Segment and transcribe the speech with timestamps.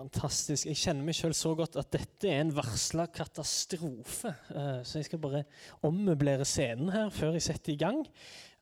[0.00, 0.64] Fantastisk.
[0.70, 4.30] Jeg kjenner meg sjøl så godt at dette er en varsla katastrofe.
[4.48, 5.42] Eh, Så jeg skal bare
[5.84, 8.06] ommøblere scenen her før jeg setter i gang.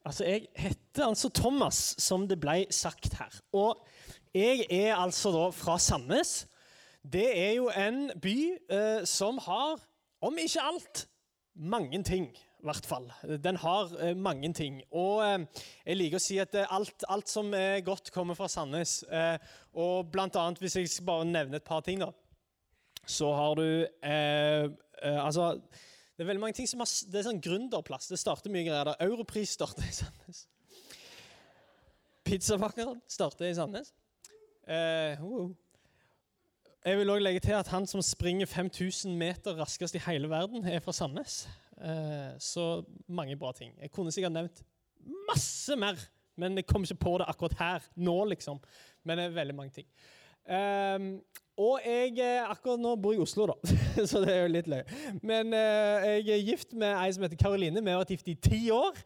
[0.05, 3.31] Altså, Jeg heter altså Thomas, som det ble sagt her.
[3.53, 3.87] Og
[4.35, 6.49] jeg er altså da fra Sandnes.
[7.07, 8.37] Det er jo en by
[8.71, 9.79] eh, som har,
[10.21, 11.07] om ikke alt,
[11.55, 12.33] mange ting.
[12.59, 13.05] I hvert fall.
[13.39, 14.81] Den har eh, mange ting.
[14.91, 18.49] Og eh, jeg liker å si at eh, alt, alt som er godt, kommer fra
[18.51, 19.05] Sandnes.
[19.07, 19.37] Eh,
[19.79, 22.11] og blant annet, hvis jeg skal bare nevne et par ting, da,
[23.07, 25.53] så har du eh, eh, Altså,
[26.17, 28.11] det er veldig mange ting som har Det er sånn gründerplass.
[28.11, 28.99] Det starter mye greier der.
[29.07, 30.43] Europris starter i Sandnes.
[32.27, 33.95] Pizzabakeren starter i Sandnes.
[34.67, 35.55] Eh, uh.
[36.85, 40.67] Jeg vil også legge til at han som springer 5000 meter raskest i hele verden,
[40.67, 41.47] er fra Sandnes.
[41.79, 43.75] Eh, så mange bra ting.
[43.81, 44.63] Jeg kunne sikkert nevnt
[45.29, 45.99] masse mer,
[46.39, 48.61] men jeg kom ikke på det akkurat her nå, liksom.
[49.05, 49.87] Men det er veldig mange ting.
[50.49, 51.11] Ehm,
[51.59, 53.57] og jeg, eh, akkurat nå bor i Oslo, da,
[54.09, 54.85] så det er jo litt løye.
[55.23, 57.83] Men eh, jeg er gift med ei som heter Karoline.
[57.83, 58.97] Vi har vært gift i ti år.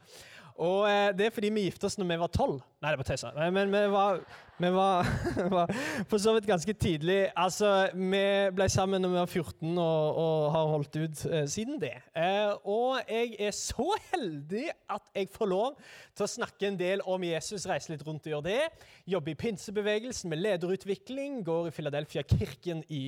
[0.61, 2.63] Og eh, det er fordi vi gifta oss når vi var tolv.
[2.83, 3.31] Nei, det var tøysa.
[3.37, 4.19] Nei, Men vi var,
[4.61, 5.09] vi var,
[5.55, 5.73] var
[6.11, 7.21] for så vidt ganske tidlig.
[7.39, 8.23] Altså, Vi
[8.57, 11.95] ble sammen når vi var 14 og, og har holdt ut eh, siden det.
[12.19, 15.81] Eh, og jeg er så heldig at jeg får lov
[16.13, 18.87] til å snakke en del om Jesus, reise litt rundt og gjøre det.
[19.17, 23.05] Jobbe i pinsebevegelsen med lederutvikling, går i Philadelphia-kirken i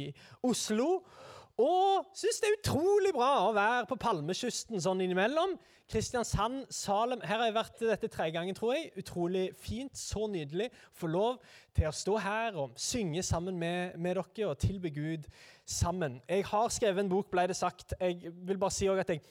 [0.47, 1.03] Oslo.
[1.60, 5.55] Og syns det er utrolig bra å være på Palmekysten sånn innimellom.
[5.91, 8.88] Kristiansand, Salem Her har jeg vært dette tre ganger, tror jeg.
[8.98, 10.70] Utrolig fint, så nydelig.
[10.96, 11.38] Få lov
[11.77, 15.28] til å stå her og synge sammen med, med dere og tilbe Gud
[15.62, 16.19] sammen.
[16.27, 17.94] Jeg har skrevet en bok, ble det sagt.
[18.00, 19.22] Jeg vil bare si at jeg,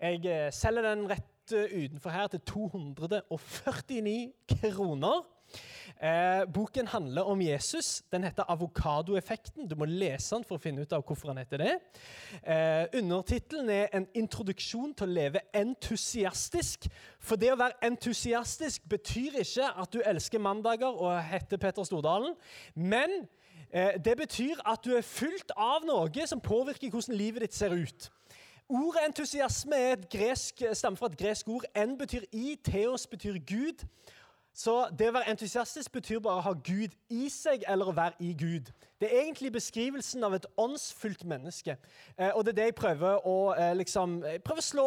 [0.00, 4.18] jeg eh, selger den rett eh, utenfor her til 249
[4.56, 5.22] kroner.
[6.02, 8.02] Eh, boken handler om Jesus.
[8.12, 9.68] Den heter 'Avokadoeffekten'.
[9.68, 11.78] Du må lese den for å finne ut av hvorfor han heter det.
[12.46, 16.88] Eh, Undertittelen er 'En introduksjon til å leve entusiastisk'.
[17.20, 22.34] For det å være entusiastisk betyr ikke at du elsker mandager og heter Petter Stordalen.
[22.74, 23.28] Men
[23.72, 27.70] eh, det betyr at du er fylt av noe som påvirker hvordan livet ditt ser
[27.70, 28.10] ut.
[28.70, 31.64] Ordet entusiasme er et gresk, stammer fra et gresk ord.
[31.74, 33.84] En betyr i, teos betyr Gud.
[34.58, 38.18] Så det å være entusiastisk betyr bare å ha Gud i seg, eller å være
[38.26, 38.72] i Gud.
[38.98, 41.76] Det er egentlig beskrivelsen av et åndsfullt menneske.
[42.16, 44.86] Eh, og det er det jeg prøver å eh, liksom prøver slå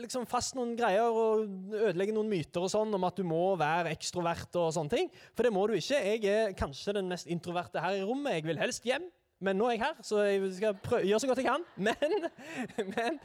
[0.00, 3.92] liksom, fast noen greier og ødelegge noen myter og sånn om at du må være
[3.94, 5.12] ekstrovert og sånne ting.
[5.38, 6.00] For det må du ikke.
[6.10, 8.40] Jeg er kanskje den mest introverte her i rommet.
[8.40, 9.06] Jeg vil helst hjem.
[9.40, 11.62] Men nå er jeg her, så jeg skal prøve, gjøre så godt jeg kan.
[11.86, 12.16] Men,
[12.90, 13.22] men,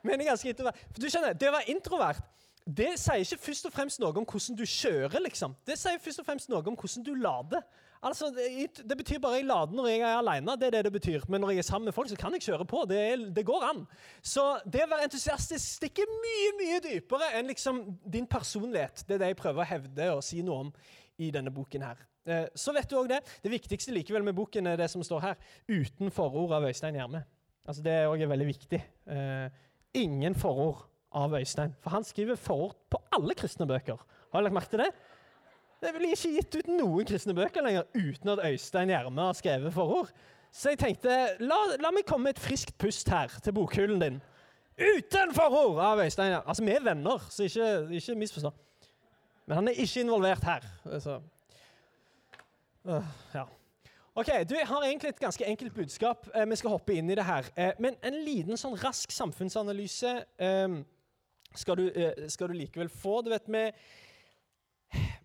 [0.00, 0.80] men jeg er ganske introvert.
[0.88, 2.24] For du skjønner, Det å være introvert
[2.66, 5.20] det sier ikke først og fremst noe om hvordan du kjører.
[5.20, 5.54] liksom.
[5.66, 7.60] Det sier først og fremst noe om hvordan du lader.
[8.04, 10.56] Altså, Det, det betyr bare jeg lader når jeg er alene.
[10.60, 11.22] det er det det betyr.
[11.28, 12.84] Men når jeg er sammen med folk, så kan jeg kjøre på.
[12.88, 13.84] Det, det går an.
[14.22, 17.82] Så det å være entusiastisk stikker mye mye dypere enn liksom
[18.12, 19.04] din personlighet.
[19.08, 20.72] Det er det jeg prøver å hevde og si noe om
[21.18, 22.00] i denne boken her.
[22.26, 23.20] Eh, Så vet du også det.
[23.44, 25.36] Det viktigste likevel med boken er det som står her.
[25.68, 27.24] Uten forord av Øystein Gjerme.
[27.68, 28.80] Altså, det er også veldig viktig.
[29.06, 29.48] Eh,
[29.94, 31.74] ingen forord av Øystein.
[31.82, 33.98] For han skriver forord på alle kristne bøker.
[34.32, 34.90] Har du lagt merke til det?
[35.84, 39.74] Det blir ikke gitt ut noen kristne bøker lenger uten at Øystein Gjerme har skrevet
[39.74, 40.12] forord.
[40.54, 44.20] Så jeg tenkte, la, la meg komme med et friskt pust her til bokhyllen din.
[44.78, 46.38] Uten forord av Øystein.
[46.40, 48.54] Altså, vi er venner, så ikke, ikke misforstå.
[49.46, 50.64] Men han er ikke involvert her.
[50.84, 51.20] Altså.
[52.84, 53.04] Uh,
[53.34, 53.44] ja.
[54.14, 56.28] Ok, du, har egentlig et ganske enkelt budskap.
[56.34, 57.48] Eh, vi skal hoppe inn i det her.
[57.58, 60.76] Eh, men en liten sånn rask samfunnsanalyse eh,
[61.54, 63.20] skal, du, eh, skal du likevel få.
[63.24, 63.72] Du vet, med,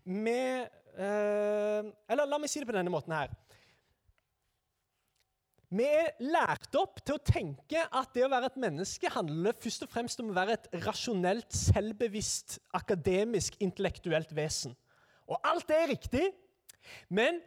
[0.06, 3.34] med eh, Eller la meg si det på denne måten her.
[5.70, 9.86] Vi er lært opp til å tenke at det å være et menneske handler først
[9.86, 14.74] og fremst om å være et rasjonelt, selvbevisst, akademisk, intellektuelt vesen.
[15.30, 16.24] Og alt det er riktig,
[17.14, 17.38] men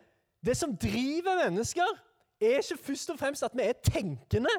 [0.43, 1.99] det som driver mennesker,
[2.43, 4.55] er ikke først og fremst at vi er tenkende.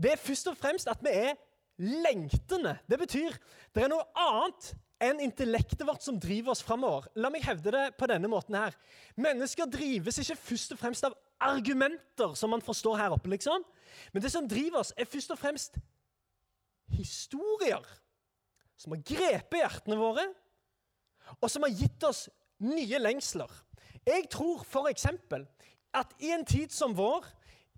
[0.00, 1.36] Det er først og fremst at vi er
[1.78, 2.76] lengtende.
[2.90, 3.34] Det betyr
[3.74, 4.72] det er noe annet
[5.02, 7.06] enn intellektet vårt som driver oss framover.
[7.14, 8.74] La meg hevde det på denne måten her.
[9.18, 13.62] Mennesker drives ikke først og fremst av argumenter, som man forstår her oppe, liksom.
[14.12, 15.78] Men det som driver oss, er først og fremst
[16.98, 17.84] historier
[18.78, 20.24] som har grepet hjertene våre,
[21.38, 22.26] og som har gitt oss
[22.62, 23.50] nye lengsler.
[24.06, 25.06] Jeg tror f.eks.
[25.94, 27.26] at i en tid som vår,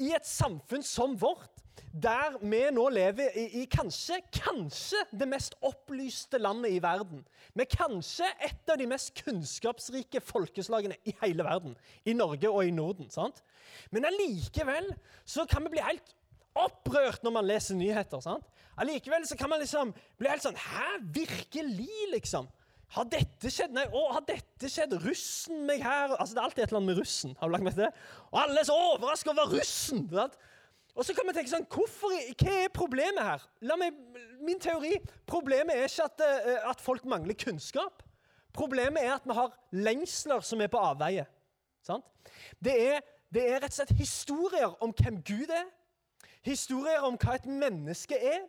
[0.00, 1.59] i et samfunn som vårt,
[1.92, 7.24] der vi nå lever i, i kanskje, kanskje det mest opplyste landet i verden.
[7.58, 11.76] Med kanskje et av de mest kunnskapsrike folkeslagene i hele verden.
[12.04, 13.10] I Norge og i Norden.
[13.10, 13.42] sant?
[13.90, 14.92] Men allikevel
[15.24, 16.14] så kan vi bli helt
[16.58, 18.20] opprørt når man leser nyheter.
[18.20, 18.46] sant?
[18.80, 22.48] Allikevel så kan man liksom bli helt sånn Hæ, virkelig, liksom?
[22.90, 23.70] Har dette skjedd?
[23.74, 24.96] Nei, å, har dette skjedd?
[25.04, 26.16] Russen meg her?
[26.16, 27.36] Altså, Det er alltid et eller annet med russen.
[27.38, 27.90] Har du lagt med det?
[28.32, 30.08] Og alle er så overraska over russen!
[30.10, 30.34] Sant?
[30.94, 33.44] Og så kan vi tenke sånn, hvorfor, Hva er problemet her?
[33.78, 33.98] Meg,
[34.42, 34.96] Min teori
[35.28, 38.02] Problemet er ikke at, uh, at folk mangler kunnskap.
[38.52, 41.26] Problemet er at vi har lengsler som er på avveie.
[42.60, 45.68] Det er, det er rett og slett historier om hvem Gud er.
[46.44, 48.42] Historier om hva et menneske er.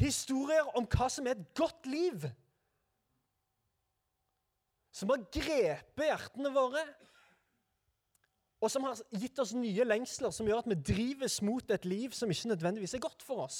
[0.00, 2.24] Historier om hva som er et godt liv
[4.94, 6.82] som har grepet hjertene våre,
[8.64, 12.14] og som har gitt oss nye lengsler som gjør at vi drives mot et liv
[12.16, 13.58] som ikke nødvendigvis er godt for oss.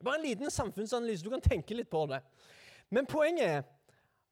[0.00, 1.24] Bare en liten samfunnsanalyse.
[1.24, 2.22] Du kan tenke litt på det.
[2.90, 3.62] Men poenget er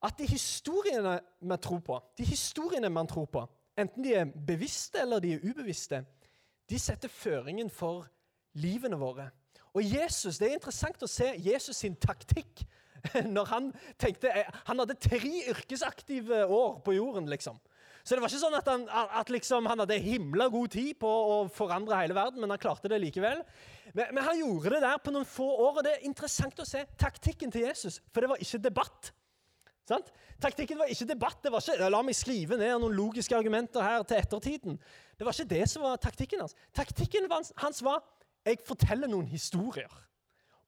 [0.03, 3.45] at de historiene vi tror på, de historiene man tror på,
[3.79, 6.05] enten de er bevisste eller de er ubevisste,
[6.71, 8.07] de setter føringen for
[8.59, 9.29] livene våre.
[9.77, 12.65] Og Jesus, Det er interessant å se Jesus sin taktikk
[13.37, 15.21] når han tenkte eh, Han hadde tre
[15.53, 17.61] yrkesaktive år på jorden, liksom.
[18.09, 18.87] Så det var ikke sånn at han,
[19.21, 22.89] at liksom, han hadde himla god tid på å forandre hele verden, men han klarte
[22.89, 23.43] det likevel.
[23.93, 26.65] Men, men, han gjorde det der på noen få år, og det er interessant å
[26.65, 27.99] se taktikken til Jesus.
[28.09, 29.11] For det var ikke debatt.
[29.89, 30.09] Sant?
[30.41, 31.43] Taktikken var ikke debatt.
[31.45, 34.81] det var ikke, La meg skrive ned noen logiske argumenter her til ettertiden.
[35.21, 36.57] Det var ikke det som var taktikken hans.
[36.73, 37.29] Taktikken
[37.61, 38.01] hans var
[38.49, 39.93] jeg forteller noen historier.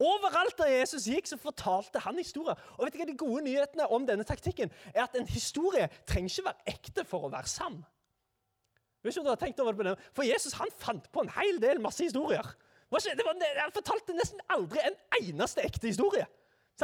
[0.00, 2.56] Overalt der Jesus gikk, så fortalte han historier.
[2.78, 6.32] Og vet du hva De gode nyhetene om denne taktikken er at en historie trenger
[6.32, 7.82] ikke være ekte for å være sann.
[9.04, 9.94] Vet ikke om du har tenkt over det på det?
[10.16, 12.48] For Jesus han fant på en hel del masse historier.
[12.90, 16.26] Det var, han fortalte nesten aldri en eneste ekte historie.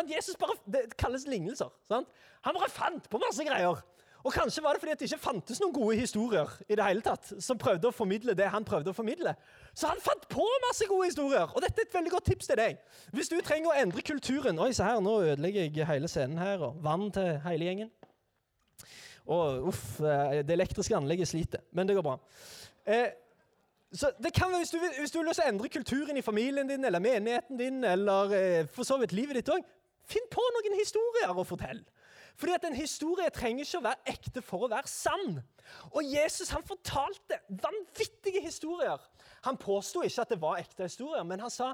[0.06, 1.72] Jesus bare, Det kalles lignelser.
[1.88, 2.08] Sant?
[2.44, 3.80] Han bare fant på masse greier.
[4.26, 7.28] Og Kanskje var det fordi det ikke fantes noen gode historier i det hele tatt,
[7.42, 9.36] som prøvde å formidle det han prøvde å formidle.
[9.70, 11.46] Så han fant på masse gode historier.
[11.52, 12.80] Og dette er et veldig godt tips til deg.
[13.14, 16.64] Hvis du trenger å endre kulturen Oi, se her, nå ødelegger jeg hele scenen her.
[16.66, 17.92] Og vann til hele gjengen.
[19.30, 21.62] Og uff, eh, det elektriske anlegget sliter.
[21.72, 22.18] Men det går bra.
[22.86, 23.06] Eh,
[23.94, 26.98] så det kan være, hvis du, hvis du vil endre kulturen i familien din eller
[26.98, 29.62] menigheten din, eller eh, for så vidt livet ditt òg,
[30.06, 31.86] finn på noen historier å fortelle.
[32.36, 35.38] Fordi at En historie trenger ikke å være ekte for å være sann.
[35.96, 39.00] Og Jesus han fortalte vanvittige historier.
[39.46, 41.72] Han påsto ikke at det var ekte historier, men han sa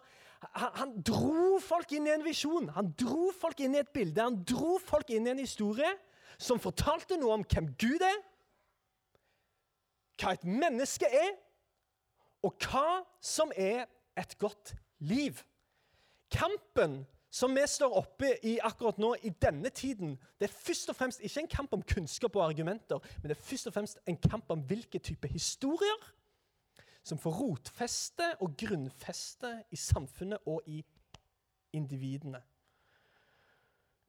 [0.55, 2.70] han, han, dro folk inn i en visjon.
[2.76, 4.23] Han dro folk inn i et bilde.
[4.23, 5.91] Han dro folk inn i en historie
[6.43, 8.19] som fortalte noe om hvem Gud er,
[10.19, 11.35] hva et menneske er,
[12.43, 13.87] og hva som er
[14.19, 15.38] et godt liv.
[16.32, 20.96] Kampen som vi står oppe i akkurat nå, i denne tiden, det er først og
[20.99, 24.19] fremst ikke en kamp om kunnskap og argumenter, men det er først og fremst en
[24.20, 26.11] kamp om hvilke type historier
[27.02, 30.82] som får rotfeste og grunnfeste i samfunnet og i
[31.73, 32.43] individene.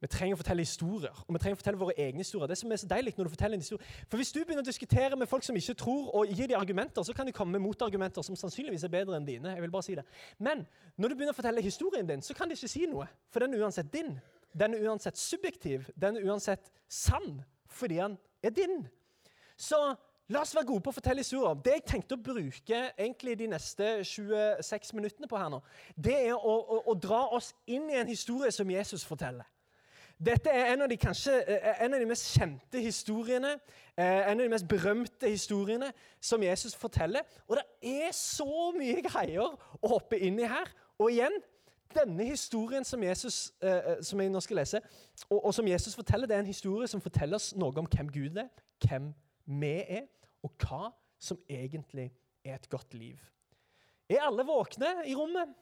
[0.04, 2.50] Vi trenger å fortelle historier, og vi trenger å fortelle våre egne historier.
[2.50, 3.86] Det som er så deilig når du forteller en historie.
[4.12, 7.06] For Hvis du begynner å diskutere med folk som ikke tror, og gir dem argumenter,
[7.08, 9.54] så kan de komme med motargumenter som sannsynligvis er bedre enn dine.
[9.54, 10.04] jeg vil bare si det.
[10.38, 10.66] Men
[10.98, 13.08] når du begynner å fortelle historien din, så kan de ikke si noe.
[13.32, 14.18] For den er uansett din.
[14.52, 15.88] Den er uansett subjektiv.
[15.96, 17.40] Den er uansett sann
[17.72, 18.84] fordi den er din.
[19.56, 19.80] Så
[20.32, 21.56] La oss være gode på å fortelle historier.
[21.60, 25.58] Det jeg tenkte å bruke egentlig de neste 26 minuttene på her nå,
[26.00, 29.44] det er å, å, å dra oss inn i en historie som Jesus forteller.
[30.18, 33.56] Dette er en av de, kanskje, eh, en av de mest kjente historiene,
[33.96, 35.90] eh, en av de mest berømte historiene
[36.20, 37.20] som Jesus forteller.
[37.48, 39.42] Og det er så mye greier
[39.82, 40.70] å hoppe inn i her.
[40.98, 41.42] Og igjen,
[41.94, 44.80] denne historien som, Jesus, eh, som jeg nå skal lese,
[45.28, 48.10] og, og, som Jesus forteller, det er en historie som forteller oss noe om hvem
[48.14, 48.48] Gud er,
[48.86, 49.12] hvem
[49.46, 50.06] vi er,
[50.42, 52.12] og hva som egentlig
[52.44, 53.18] er et godt liv.
[54.08, 55.54] Er alle våkne i rommet?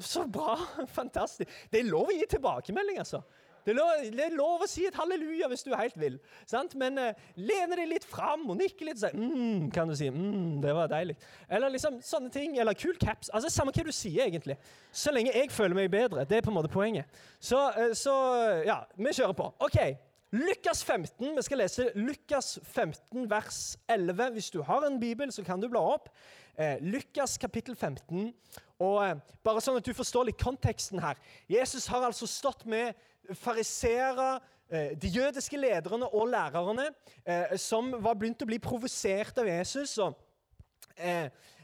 [0.00, 0.56] Så bra!
[0.98, 1.50] Fantastisk.
[1.70, 3.22] Det er lov å gi tilbakemelding, altså.
[3.64, 6.16] Det er, lov, det er lov, å si et halleluja hvis du helt vil.
[6.48, 6.72] Sant?
[6.80, 9.00] Men uh, lene deg litt fram og nikke litt.
[9.02, 10.08] Så, mm, kan du si.
[10.08, 11.18] Mm, det var deilig.
[11.48, 12.56] Eller liksom sånne ting.
[12.58, 13.28] Eller kul caps.
[13.36, 14.56] Altså, Samme hva du sier, egentlig.
[14.92, 16.24] Så lenge jeg føler meg bedre.
[16.24, 17.20] Det er på en måte poenget.
[17.36, 18.14] Så, uh, så
[18.64, 19.52] ja, vi kjører på.
[19.68, 19.82] OK.
[20.30, 21.36] Lukas 15.
[21.36, 24.30] Vi skal lese Lukas 15, vers 11.
[24.36, 26.08] Hvis du har en bibel, så kan du bla opp.
[26.60, 28.34] Uh, Lukas kapittel 15.
[28.80, 31.20] Og eh, bare sånn at du forstår litt konteksten her.
[31.50, 32.96] Jesus har altså stått med
[33.36, 34.38] fariseere,
[34.72, 36.88] eh, de jødiske lederne og lærerne,
[37.24, 39.98] eh, som var begynt å bli provosert av Jesus.
[39.98, 40.16] og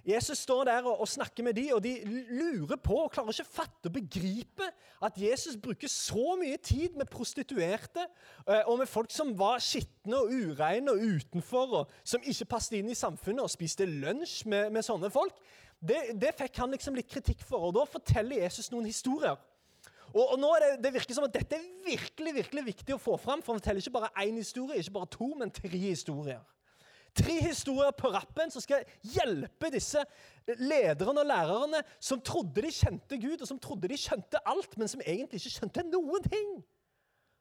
[0.06, 1.96] Jesus står der og, og snakker med dem, og de
[2.30, 4.68] lurer på og klarer ikke fatte og begripe
[5.02, 8.04] at Jesus bruker så mye tid med prostituerte
[8.48, 12.78] eh, og med folk som var skitne og ureine og utenfor, og som ikke passet
[12.78, 15.34] inn i samfunnet, og spiste lunsj med, med sånne folk.
[15.82, 19.36] Det, det, fikk han liksom litt kritikk for, og da forteller Jesus noen historier.
[20.14, 23.02] Og, og nå er det, det, virker som at Dette er virkelig virkelig viktig å
[23.02, 26.44] få fram, for han forteller ikke bare én historie, ikke bare to, men tre historier.
[27.16, 30.02] Tre historier på rappen som skal hjelpe disse
[30.60, 34.90] lederne og lærerne som trodde de kjente Gud, og som trodde de skjønte alt, men
[34.90, 36.50] som egentlig ikke skjønte noen ting.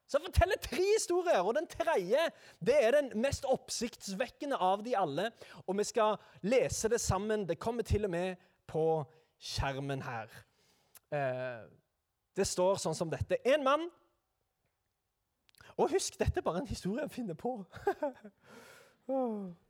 [0.06, 2.28] Så jeg forteller tre historier, og den tredje
[2.66, 5.30] det er den mest oppsiktsvekkende av de alle.
[5.66, 6.14] Og vi skal
[6.46, 7.46] lese det sammen.
[7.48, 8.36] Det kommer til og med
[8.70, 9.02] på
[9.42, 10.30] skjermen her.
[11.10, 11.66] Eh,
[12.36, 13.40] det står sånn som dette.
[13.46, 13.88] En mann
[15.76, 17.58] Og husk, dette er bare en historie han finner på.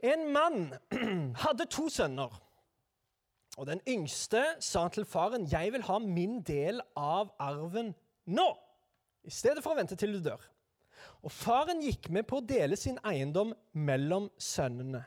[0.00, 0.74] En mann
[1.44, 2.42] hadde to sønner.
[3.56, 7.94] Og Den yngste sa til faren, 'Jeg vil ha min del av arven
[8.26, 8.56] nå.'
[9.24, 10.42] I stedet for å vente til du dør.
[11.26, 15.02] Og Faren gikk med på å dele sin eiendom mellom sønnene.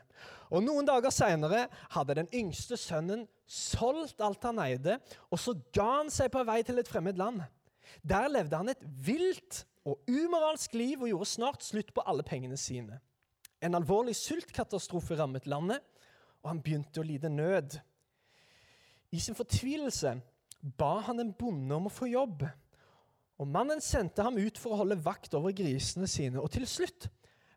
[0.50, 4.98] Og Noen dager seinere hadde den yngste sønnen solgt alt han eide,
[5.30, 7.40] og så ga han seg på vei til et fremmed land.
[8.02, 12.58] Der levde han et vilt og umoralsk liv og gjorde snart slutt på alle pengene
[12.60, 13.00] sine.
[13.60, 15.84] En alvorlig sultkatastrofe rammet landet,
[16.40, 17.76] og han begynte å lide nød.
[19.12, 20.14] I sin fortvilelse
[20.80, 22.44] ba han en bonde om å få jobb.
[23.40, 26.40] Og Mannen sendte ham ut for å holde vakt over grisene sine.
[26.40, 27.08] Og til slutt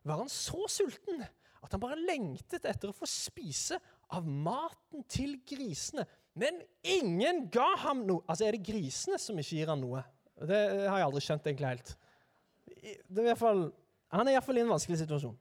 [0.04, 1.24] var han så sulten
[1.64, 3.78] at han bare lengtet etter å få spise
[4.12, 6.04] av maten til grisene.
[6.36, 8.24] Men ingen ga ham noe.
[8.28, 10.02] Altså, Er det grisene som ikke gir ham noe?
[10.34, 11.94] Det har jeg aldri skjønt egentlig helt.
[12.74, 13.64] Det er i hvert fall,
[14.12, 15.36] han er iallfall i en vanskelig situasjon.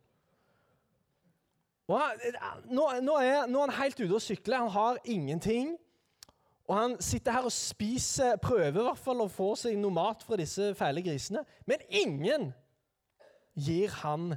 [1.91, 2.21] Han,
[2.69, 4.61] nå, nå, er, nå, er, han helt ute å sykle.
[4.63, 5.73] Han har ingenting.
[6.69, 10.23] Og han sitter her og spiser, prøver i hvert fall å få seg noe mat
[10.23, 11.43] fra disse fæle grisene.
[11.67, 12.51] Men ingen
[13.59, 14.31] gir han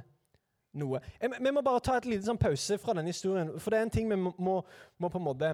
[0.77, 0.99] noe.
[1.23, 3.95] Vi må bare ta et lite sånn pause fra denne historien, for det er en
[3.95, 4.59] ting vi må, må,
[4.99, 5.53] må på en måte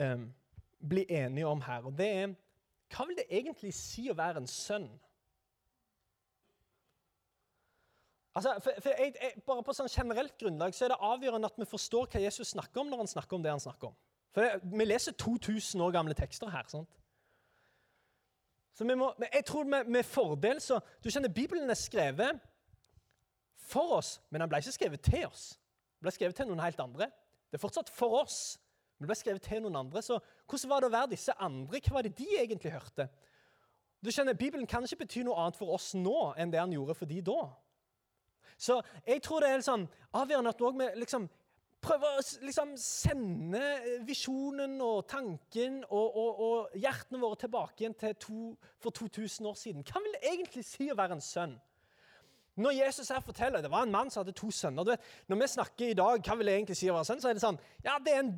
[0.00, 0.24] um,
[0.80, 1.84] bli enige om her.
[1.86, 2.32] Og det er
[2.88, 4.88] hva vil det egentlig si å være en sønn?
[8.36, 11.56] Altså, for, for jeg, jeg, bare På sånn generelt grunnlag så er det avgjørende at
[11.58, 13.96] vi forstår hva Jesus snakker om når han snakker om det han snakker om.
[14.34, 16.68] For det, Vi leser 2000 år gamle tekster her.
[16.68, 16.98] sant?
[18.78, 22.38] Så vi må, jeg tror med, med fordel så, du kjenner Bibelen er skrevet
[23.68, 25.48] for oss, men den ble ikke skrevet til oss.
[25.98, 27.08] Den ble skrevet til noen helt andre.
[27.50, 28.58] Det er fortsatt for oss,
[28.94, 30.02] men den ble skrevet til noen andre.
[30.04, 31.80] Så hvordan var det å være disse andre?
[31.82, 33.08] Hva var det de egentlig hørte?
[33.98, 36.94] Du skjønner, Bibelen kan ikke bety noe annet for oss nå enn det han gjorde
[37.00, 37.40] for de da.
[38.58, 39.86] Så jeg tror det er sånn
[40.18, 41.28] avgjørende at vi liksom
[41.84, 43.62] prøver å liksom sende
[44.06, 48.40] visjonen og tanken og, og, og, hjertene våre tilbake igjen til to,
[48.82, 49.86] for 2000 år siden.
[49.86, 51.54] Hva vil det egentlig si å være en sønn?
[52.58, 54.82] Når Jesus her forteller, Det var en mann som hadde to sønner.
[54.82, 57.20] du vet, Når vi snakker i dag, hva vil det egentlig si å være sønn,
[57.22, 58.32] så er det sånn ja, det er, en,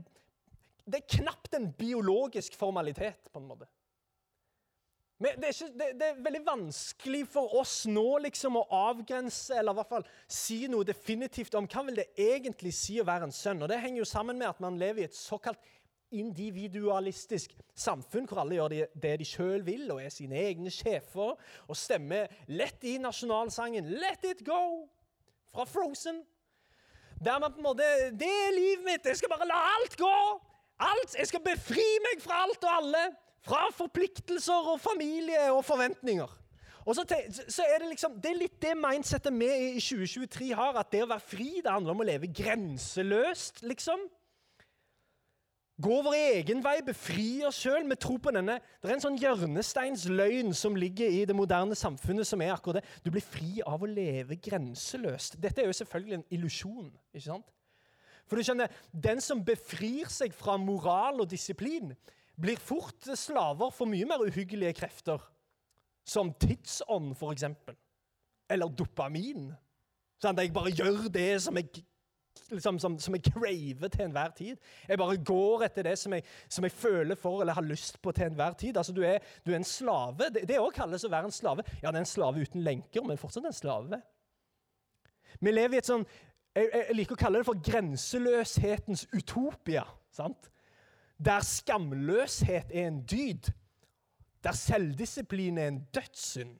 [0.85, 3.33] det er knapt en biologisk formalitet.
[3.33, 3.67] på en måte.
[5.21, 9.77] Det er, ikke, det, det er, veldig vanskelig for oss nå liksom å avgrense eller
[9.77, 13.37] i hvert fall si noe definitivt om hva vil det egentlig si å være en
[13.37, 13.61] sønn.
[13.61, 15.61] Og Det henger jo sammen med at man lever i et såkalt
[16.11, 18.75] individualistisk samfunn, hvor alle gjør
[19.05, 21.37] det de sjøl vil og er sine egne sjefer,
[21.69, 24.89] og stemmer lett i nasjonalsangen 'Let it go'
[25.53, 26.25] fra Frozen.
[27.21, 27.85] Der man på en måte
[28.17, 29.05] 'Det er livet mitt.
[29.05, 30.47] Jeg skal bare la alt gå.'
[30.81, 33.17] Alt, Jeg skal befri meg fra alt og alle.
[33.47, 36.37] Fra forpliktelser og familie og forventninger.
[36.85, 37.04] Og så,
[37.49, 41.04] så er Det liksom, det er litt det mindsettet vi i 2023 har, at det
[41.04, 43.62] å være fri det handler om å leve grenseløst.
[43.62, 44.09] liksom.
[45.80, 47.87] Gå vår egen vei, befri oss sjøl.
[47.88, 48.59] Vi tror på denne.
[48.82, 52.99] Det er en sånn hjørnesteinsløgn som ligger i det moderne samfunnet, som er akkurat det.
[53.04, 55.38] Du blir fri av å leve grenseløst.
[55.40, 56.90] Dette er jo selvfølgelig en illusjon.
[57.14, 57.49] ikke sant?
[58.28, 61.94] For du skjønner, Den som befrir seg fra moral og disiplin,
[62.40, 65.23] blir fort slaver for mye mer uhyggelige krefter,
[66.06, 67.47] som tidsånd, f.eks.
[68.50, 69.50] Eller dopamin.
[70.20, 71.82] Sånn at jeg bare gjør det som jeg,
[72.50, 74.73] liksom, som, som jeg craver til enhver tid.
[74.88, 78.12] Jeg bare går etter det som jeg, som jeg, føler for eller har lyst på
[78.16, 78.76] til enhver tid.
[78.76, 80.30] Altså, Du er, du er en slave.
[80.35, 81.66] Det òg kalles å være en slave.
[81.80, 84.02] Ja, det er en slave uten lenker, men fortsatt en slave.
[85.40, 86.04] Vi lever i et sånn
[86.50, 89.85] jeg, jeg liker å kalle det for grenseløshetens utopia.
[90.11, 90.50] sant?
[91.25, 93.53] Der skamløshet er en dyd,
[94.45, 96.59] der selvdisiplin er en dødssynd.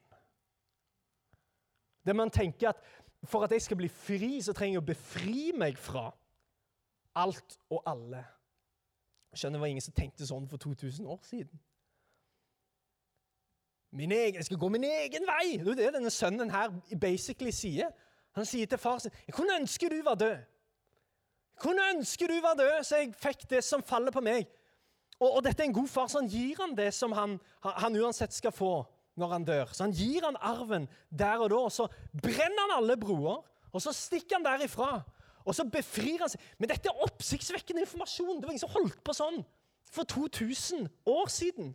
[2.05, 2.75] Der man tenker at
[3.23, 6.07] for at jeg skal bli fri, så trenger jeg å befri meg fra
[7.15, 8.23] alt og alle.
[9.33, 11.61] Skjønner det var ingen som tenkte sånn for 2000 år siden.
[13.91, 15.57] Min egen, jeg skal gå min egen vei!
[15.59, 17.91] Det er det denne sønnen her basically sier.
[18.39, 20.37] Han sier til far sin jeg kunne ønske du var død.
[21.61, 24.49] Kunne ønske du var død, så jeg fikk det som faller på meg.
[25.21, 27.97] Og, og dette er en god far, så han gir han det som han, han
[28.01, 28.73] uansett skal få
[29.21, 29.73] når han dør.
[29.75, 31.59] Så han gir han arven der og da.
[31.67, 31.85] Og så
[32.23, 35.03] brenner han alle broer, og så stikker han derifra.
[35.45, 36.41] Og så befrir han seg.
[36.57, 38.39] Men dette er oppsiktsvekkende informasjon.
[38.39, 39.41] Det var ingen som holdt på sånn
[39.91, 41.73] for 2000 år siden.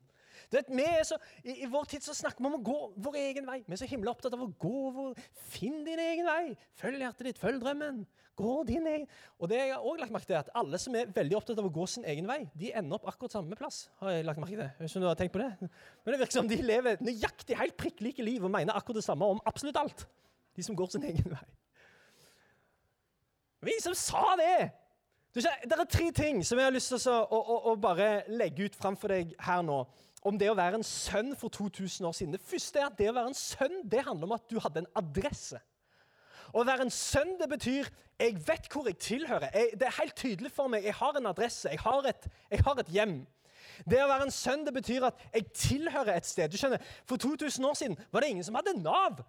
[0.53, 0.69] Vet,
[1.07, 2.77] så, i, i, vår tid så snakker vi om å gå
[3.07, 3.59] vår egen vei.
[3.67, 5.19] Vi er så himla opptatt av å gå vår
[5.51, 6.55] Finn din egen vei.
[6.79, 8.05] Følg hjertet ditt, følg drømmen.
[8.37, 9.07] Gå din egen
[9.41, 11.61] Og det jeg har også lagt merke til er at Alle som er veldig opptatt
[11.63, 13.87] av å gå sin egen vei, de ender opp akkurat samme plass.
[14.03, 14.71] har jeg lagt merke til.
[14.79, 15.51] Vet du har tenkt på det.
[15.61, 19.07] Men det virker som de lever nøyaktig helt prikk like liv og mener akkurat det
[19.09, 20.07] samme om absolutt alt.
[20.57, 21.47] De som går sin egen vei.
[23.67, 24.71] Vi som sa det!
[25.37, 28.71] Det er tre ting som jeg har lyst til å, å, å, å bare legge
[28.71, 29.83] ut framfor deg her nå
[30.27, 32.35] om det å være en sønn for 2000 år siden.
[32.35, 34.83] Det første er at det å være en sønn det handler om at du hadde
[34.83, 35.61] en adresse.
[36.57, 39.51] Å være en sønn det betyr jeg vet hvor jeg tilhører.
[39.53, 40.87] Jeg, det er helt tydelig for meg.
[40.87, 41.69] Jeg har en adresse.
[41.69, 43.17] Jeg har et, jeg har et hjem.
[43.85, 46.49] Det å være en sønn det betyr at jeg tilhører et sted.
[46.49, 49.21] Du skjønner, For 2000 år siden var det ingen som hadde Nav.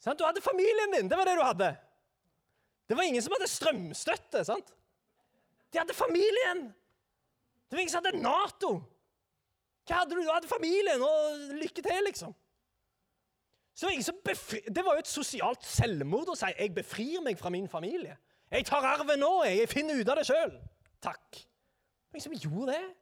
[0.00, 0.20] Sant?
[0.20, 1.10] Du hadde familien din.
[1.10, 1.72] Det var det du hadde.
[2.88, 4.44] Det var ingen som hadde strømstøtte.
[4.46, 4.70] sant?
[5.72, 6.68] De hadde familien.
[7.66, 8.72] Det var ingen som hadde Nato.
[9.90, 10.22] Hva hadde du?
[10.22, 12.34] Du hadde familien, og lykke til, liksom.
[13.74, 13.90] Så
[14.68, 18.16] det var jo et sosialt selvmord å si 'jeg befrir meg fra min familie'.
[18.50, 20.60] 'Jeg tar arven nå, jeg finner ut av det sjøl'.
[21.00, 21.30] Takk.
[21.32, 22.94] Det var ingen som gjorde det.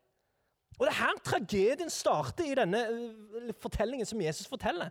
[0.78, 4.90] Og det er her tragedien starter i denne uh, fortellingen som Jesus forteller.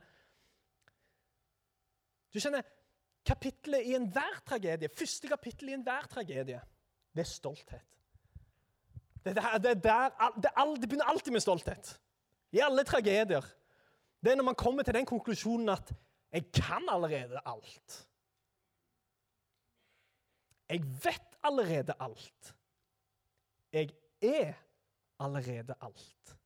[2.34, 2.62] Du skjønner,
[3.28, 6.62] Kapittelet i enhver tragedie, første kapittel i enhver tragedie,
[7.16, 7.97] det er stolthet.
[9.28, 12.00] Det, der, det, der, det, det, begynner alltid med stolthet.
[12.52, 13.46] I alle tragedier.
[14.24, 15.94] Det er når man kommer til den konklusjonen at
[16.32, 18.08] 'jeg kan allerede alt'.
[20.70, 22.56] Jeg vet allerede alt.
[23.74, 23.90] Jeg
[24.22, 24.54] er
[25.20, 26.38] allerede alt.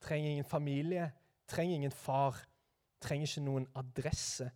[0.00, 1.12] Trenger ingen familie,
[1.46, 2.44] trenger ingen far,
[3.00, 4.50] trenger ikke noen adresse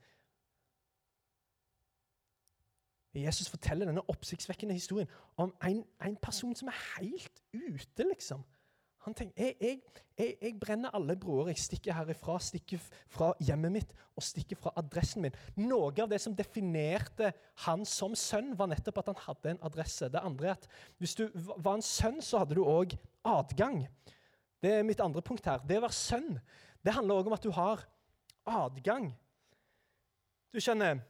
[3.22, 8.42] Jesus forteller denne oppsiktsvekkende historien om en, en, person som er helt ute, liksom.
[9.04, 9.80] Han tenker jeg, jeg,
[10.16, 11.50] jeg, jeg brenner alle broer.
[11.52, 12.80] Jeg stikker herifra, stikker
[13.12, 15.36] fra hjemmet mitt og stikker fra adressen min.
[15.60, 17.34] Noe av det som definerte
[17.66, 20.08] han som sønn, var nettopp at han hadde en adresse.
[20.08, 22.96] Det andre er at Hvis du var en sønn, så hadde du òg
[23.28, 23.84] adgang.
[24.64, 25.60] Det er mitt andre punkt her.
[25.60, 26.38] Det å være sønn
[26.84, 27.84] det handler òg om at du har
[28.44, 29.10] adgang.
[30.52, 31.00] Du skjønner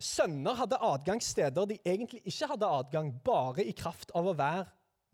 [0.00, 4.64] Sønner hadde adgang steder de egentlig ikke hadde adgang, bare i kraft av å være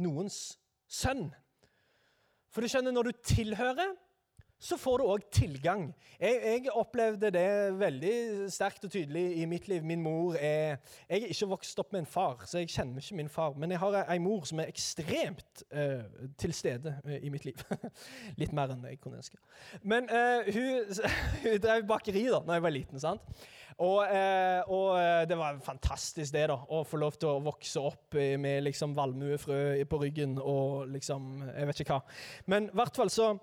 [0.03, 1.29] noens sønn.
[2.55, 3.97] For du skjønner, når du tilhører,
[4.59, 5.83] så får du òg tilgang.
[6.21, 8.13] Jeg, jeg, opplevde det veldig
[8.53, 9.85] sterkt og tydelig i mitt liv.
[9.85, 10.79] Min mor er
[11.11, 13.53] Jeg er ikke vokst opp med en far, så jeg kjenner ikke min far.
[13.59, 16.07] Men jeg har ei mor som er ekstremt uh,
[16.41, 17.61] til stede uh, i mitt liv.
[18.41, 19.37] Litt mer enn jeg kunne ønske.
[19.83, 20.97] Men uh, hun,
[21.45, 23.03] hun drev bakeri da når jeg var liten.
[23.03, 23.47] sant?
[23.77, 24.09] Og,
[24.73, 24.91] og,
[25.29, 29.85] det var fantastisk det da, å få lov til å vokse opp med liksom valmuefrø
[29.85, 32.15] på ryggen og liksom Jeg vet ikke hva.
[32.49, 33.35] Men i hvert fall så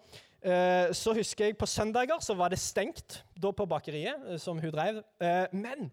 [0.43, 4.60] Eh, så husker jeg På søndager så var det stengt da på bakeriet eh, som
[4.60, 5.00] hun drev.
[5.24, 5.91] Eh, men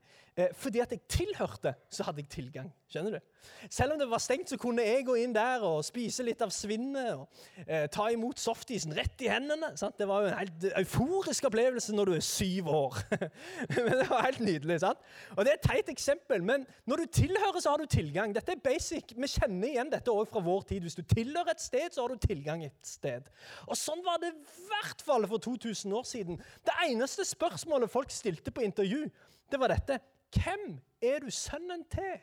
[0.57, 2.71] fordi at jeg tilhørte, så hadde jeg tilgang.
[2.89, 3.30] Skjønner du?
[3.71, 6.53] Selv om det var stengt, så kunne jeg gå inn der og spise litt av
[6.55, 7.13] svinnet.
[7.15, 9.73] og eh, Ta imot softisen rett i hendene.
[9.81, 9.99] Sant?
[10.01, 13.01] Det var jo en helt euforisk opplevelse når du er syv år.
[13.75, 14.81] men Det var helt nydelig.
[14.85, 15.03] sant?
[15.37, 18.35] Og Det er et teit eksempel, men når du tilhører, så har du tilgang.
[18.35, 19.15] Dette er basic.
[19.17, 20.87] Vi kjenner igjen dette også fra vår tid.
[20.87, 23.29] Hvis du tilhører et sted, så har du tilgang et sted.
[23.67, 26.41] Og Sånn var det i hvert fall for 2000 år siden.
[26.67, 29.07] Det eneste spørsmålet folk stilte på intervju,
[29.51, 29.99] det var dette.
[30.31, 32.21] Hvem er du sønnen til?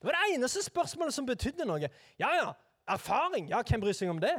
[0.00, 1.88] Det var det eneste spørsmålet som betydde noe.
[2.18, 2.52] Ja, ja,
[2.88, 3.48] erfaring.
[3.48, 4.34] Ja, hvem bryr seg om det?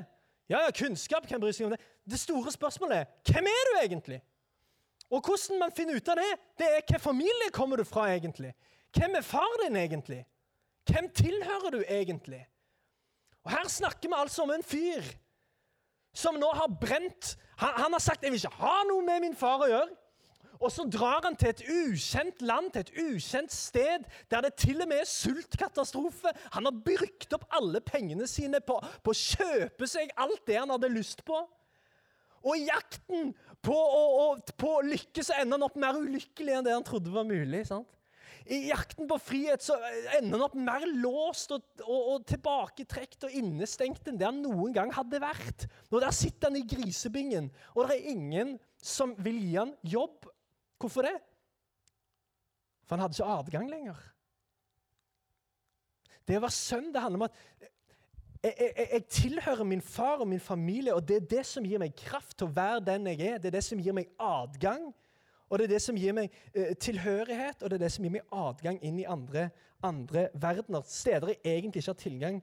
[0.49, 1.27] Ja, ja, kunnskap.
[1.29, 1.81] Hvem bryr seg om det?
[2.05, 4.21] Det store spørsmålet er hvem er du egentlig?
[5.09, 8.53] Og hvordan man finner ut av det, det er hvilken familie kommer du fra egentlig?
[8.95, 10.23] Hvem er far din egentlig?
[10.89, 12.41] Hvem tilhører du egentlig?
[13.45, 15.05] Og Her snakker vi altså om en fyr
[16.15, 19.35] som nå har brent Han, han har sagt 'jeg vil ikke ha noe med min
[19.35, 19.95] far å gjøre'.
[20.59, 24.81] Og så drar han til et ukjent land, til et ukjent sted, der det til
[24.81, 26.31] og med er sultkatastrofe.
[26.55, 30.73] Han har brukt opp alle pengene sine på, på å kjøpe seg alt det han
[30.73, 31.41] hadde lyst på.
[32.45, 33.33] Og i jakten
[33.65, 37.25] på å, på å lykkes ender han opp mer ulykkelig enn det han trodde var
[37.27, 37.65] mulig.
[37.67, 37.89] sant?
[38.45, 39.73] I jakten på frihet så
[40.19, 44.75] ender han opp mer låst og, og, og tilbaketrekt og innestengt enn det han noen
[44.75, 45.65] gang hadde vært.
[45.89, 50.29] Nå Der sitter han i grisebingen, og det er ingen som vil gi han jobb.
[50.85, 51.15] Hvorfor det?
[52.85, 54.01] For han hadde ikke adgang lenger.
[56.25, 57.39] Det å være sønn det handler om at
[58.45, 61.81] jeg, jeg, jeg, tilhører min far og min familie, og det er det som gir
[61.81, 63.39] meg kraft til å være den jeg er.
[63.41, 64.91] Det er det som gir meg adgang
[65.49, 68.15] og det er det som gir meg eh, tilhørighet, og det er det som gir
[68.15, 69.49] meg adgang inn i andre,
[69.85, 70.85] andre verdener.
[70.89, 72.39] Steder jeg egentlig ikke har tilgang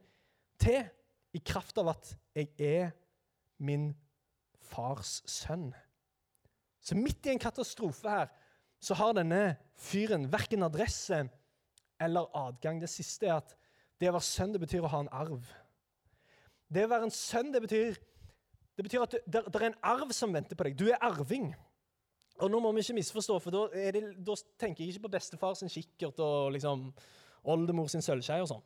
[0.63, 0.85] til,
[1.33, 2.91] i kraft av at jeg er
[3.59, 3.91] min
[4.69, 5.71] fars sønn.
[6.83, 8.31] Så midt i en katastrofe her
[8.83, 11.21] så har denne fyren verken adresse
[12.03, 12.81] eller adgang.
[12.83, 13.55] Det siste er at
[14.01, 15.45] det å være sønn det betyr å ha en arv.
[16.73, 18.01] Det å være en sønn det betyr,
[18.75, 20.79] det betyr at det, er en arv som venter på deg.
[20.79, 21.53] Du er arving.
[22.43, 25.55] Og nå må vi ikke misforstå, for da, det, da tenker jeg ikke på bestefar
[25.59, 26.89] sin kikkert og liksom
[27.53, 28.65] oldemor sin sølvskje og sånn.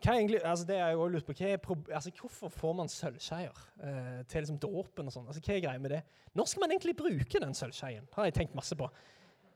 [0.00, 1.58] Egentlig, altså det er jo lurt på, er,
[1.92, 5.26] altså Hvorfor får man sølvskeier uh, til liksom dåpen og sånn?
[5.28, 6.00] Altså, hva er greia med det?
[6.34, 8.08] Når skal man egentlig bruke den sølvskeien?
[8.14, 8.88] har jeg tenkt masse på.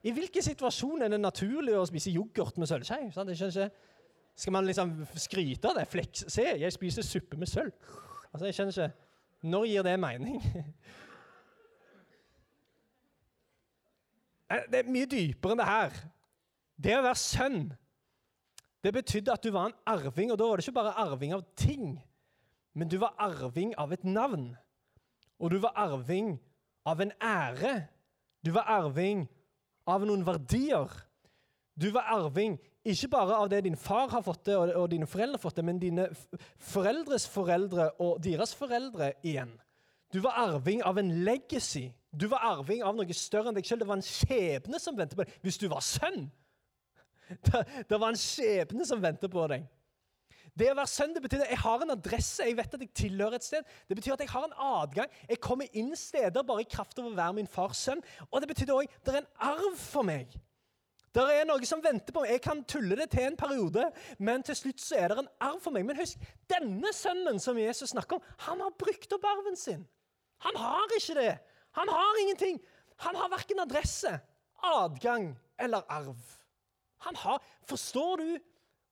[0.04, 3.70] I hvilken situasjon er det naturlig å spise yoghurt med sølvskje?
[4.34, 5.86] Skal man liksom skryte av det?
[5.88, 7.72] Flex, se, jeg spiser suppe med sølv.
[8.32, 8.90] Altså, jeg skjønner ikke.
[9.54, 10.42] Når gir det mening?
[14.52, 15.94] Eh, det er mye dypere enn det her.
[16.76, 17.62] Det å være sønn,
[18.84, 20.32] det betydde at du var en arving.
[20.32, 21.96] Og da var det ikke bare arving av ting,
[22.74, 24.52] men du var arving av et navn.
[25.40, 26.36] Og du var arving
[26.86, 27.74] av en ære.
[28.44, 29.24] Du var arving
[29.88, 30.92] av noen verdier.
[31.74, 35.08] Du var arving ikke bare av det din far har fått det, og, og dine
[35.08, 36.08] foreldre har fått det, men dine
[36.60, 39.54] foreldres foreldre og deres foreldre igjen.
[40.12, 41.88] Du var arving av en legacy.
[42.12, 43.82] Du var arving av noe større enn deg selv.
[43.82, 45.32] Det var en skjebne som ventet på deg.
[45.42, 46.28] Hvis du var sønn,
[47.90, 49.66] det, var en skjebne som ventet på deg.
[50.54, 52.92] Det å være sønn det betyr at jeg har en adresse, jeg vet at jeg
[52.94, 53.70] tilhører et sted.
[53.90, 55.14] Det betyr at jeg har en adgang.
[55.26, 58.02] Jeg kommer inn steder bare i kraft av å være min fars sønn.
[58.30, 60.36] Og det betyr òg det er en arv for meg.
[61.14, 62.36] Det er noe som venter på meg.
[62.36, 65.58] Jeg kan tulle det til en periode, men til slutt så er det en arv
[65.62, 65.86] for meg.
[65.86, 69.84] Men husk, denne sønnen som Jesus snakker om, han har brukt opp arven sin.
[70.46, 71.34] Han har ikke det.
[71.78, 72.58] Han har ingenting.
[73.06, 74.10] Han har verken adresse,
[74.62, 76.18] adgang eller arv.
[76.98, 78.28] Han har Forstår du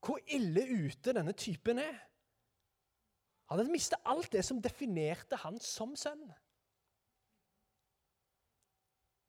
[0.03, 1.99] hvor ille ute denne typen er?
[3.47, 6.25] Han hadde mistet alt det som definerte han som sønn.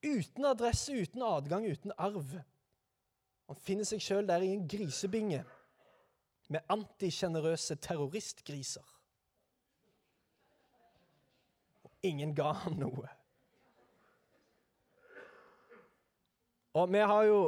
[0.04, 2.40] Uten adresse, uten adgang, uten arv.
[3.52, 5.44] Han finner seg sjøl der i en grisebinge
[6.52, 8.88] med antisjenerøse terroristgriser.
[11.84, 13.12] Og ingen ga ham noe.
[16.74, 17.42] Og vi har jo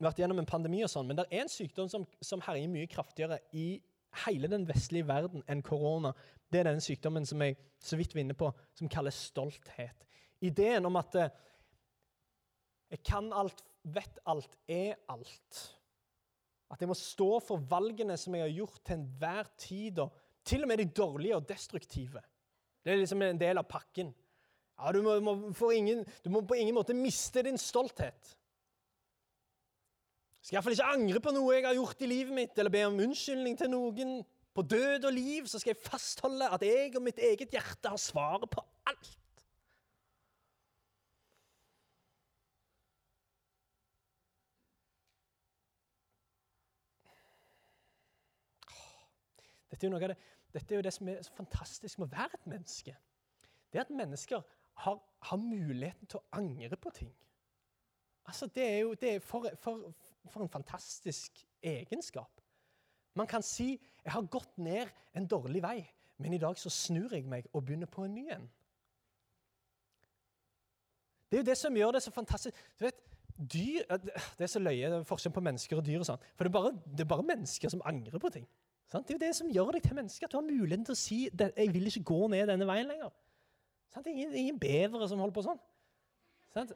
[0.00, 2.88] vært gjennom en pandemi, og sånn, men det er en sykdom som, som herjer mye
[2.90, 3.80] kraftigere i
[4.24, 6.12] hele den vestlige verden enn korona.
[6.50, 10.06] Det er denne sykdommen som jeg så vidt var inne på, som kalles stolthet.
[10.44, 11.34] Ideen om at eh,
[12.90, 15.60] jeg kan alt, vet alt, er alt.
[16.70, 20.64] At jeg må stå for valgene som jeg har gjort til enhver tid, og til
[20.64, 22.22] og med de dårlige og destruktive.
[22.80, 24.10] Det er liksom en del av pakken.
[24.80, 28.34] Ja, du, må, må ingen, du må på ingen måte miste din stolthet.
[30.40, 33.00] Skal iallfall ikke angre på noe jeg har gjort i livet mitt, eller be om
[33.04, 34.20] unnskyldning til noen.
[34.56, 38.00] På død og liv så skal jeg fastholde at jeg og mitt eget hjerte har
[38.00, 39.10] svaret på alt.
[49.70, 50.16] Dette er, det,
[50.52, 52.96] dette er jo det som er så fantastisk med å være et menneske.
[53.72, 54.42] Det at mennesker
[54.82, 57.12] har, har, muligheten til å angre på ting.
[58.26, 59.86] Altså, det er jo det er for, for,
[60.28, 62.40] for, en fantastisk egenskap.
[63.14, 65.86] Man kan si 'jeg har gått ned en dårlig vei',
[66.18, 68.50] men i dag så snur jeg meg og begynner på en ny en.
[71.30, 72.56] Det er jo det som gjør det så fantastisk.
[72.80, 72.94] Du vet,
[73.52, 73.82] dyr,
[74.38, 75.98] Det er så løye det er forskjell på mennesker og dyr.
[75.98, 76.18] og sånn.
[76.36, 78.46] For det er, bare, det er bare mennesker som angrer på ting.
[78.90, 79.08] Sant?
[79.08, 80.24] Det er jo det som gjør deg til menneske.
[80.24, 83.12] At du har muligheten til å si 'jeg vil ikke gå ned denne veien lenger'.
[83.94, 84.06] Sant?
[84.06, 85.60] Ingen, ingen bevere som holder på sånn.
[86.54, 86.72] Sant?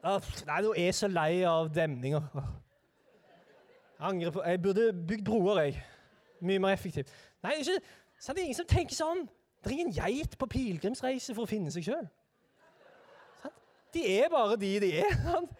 [0.47, 2.21] nei, du er så lei av demninger.
[4.05, 5.79] Angrer på Jeg burde bygd broer, jeg.
[6.45, 7.09] Mye mer effektivt.
[7.43, 7.79] Nei, ikke,
[8.27, 9.25] er det ingen som tenker sånn.
[9.63, 12.05] Det er ingen geit på pilegrimsreise for å finne seg sjøl.
[13.95, 15.15] De er bare de de er.
[15.29, 15.55] Sant?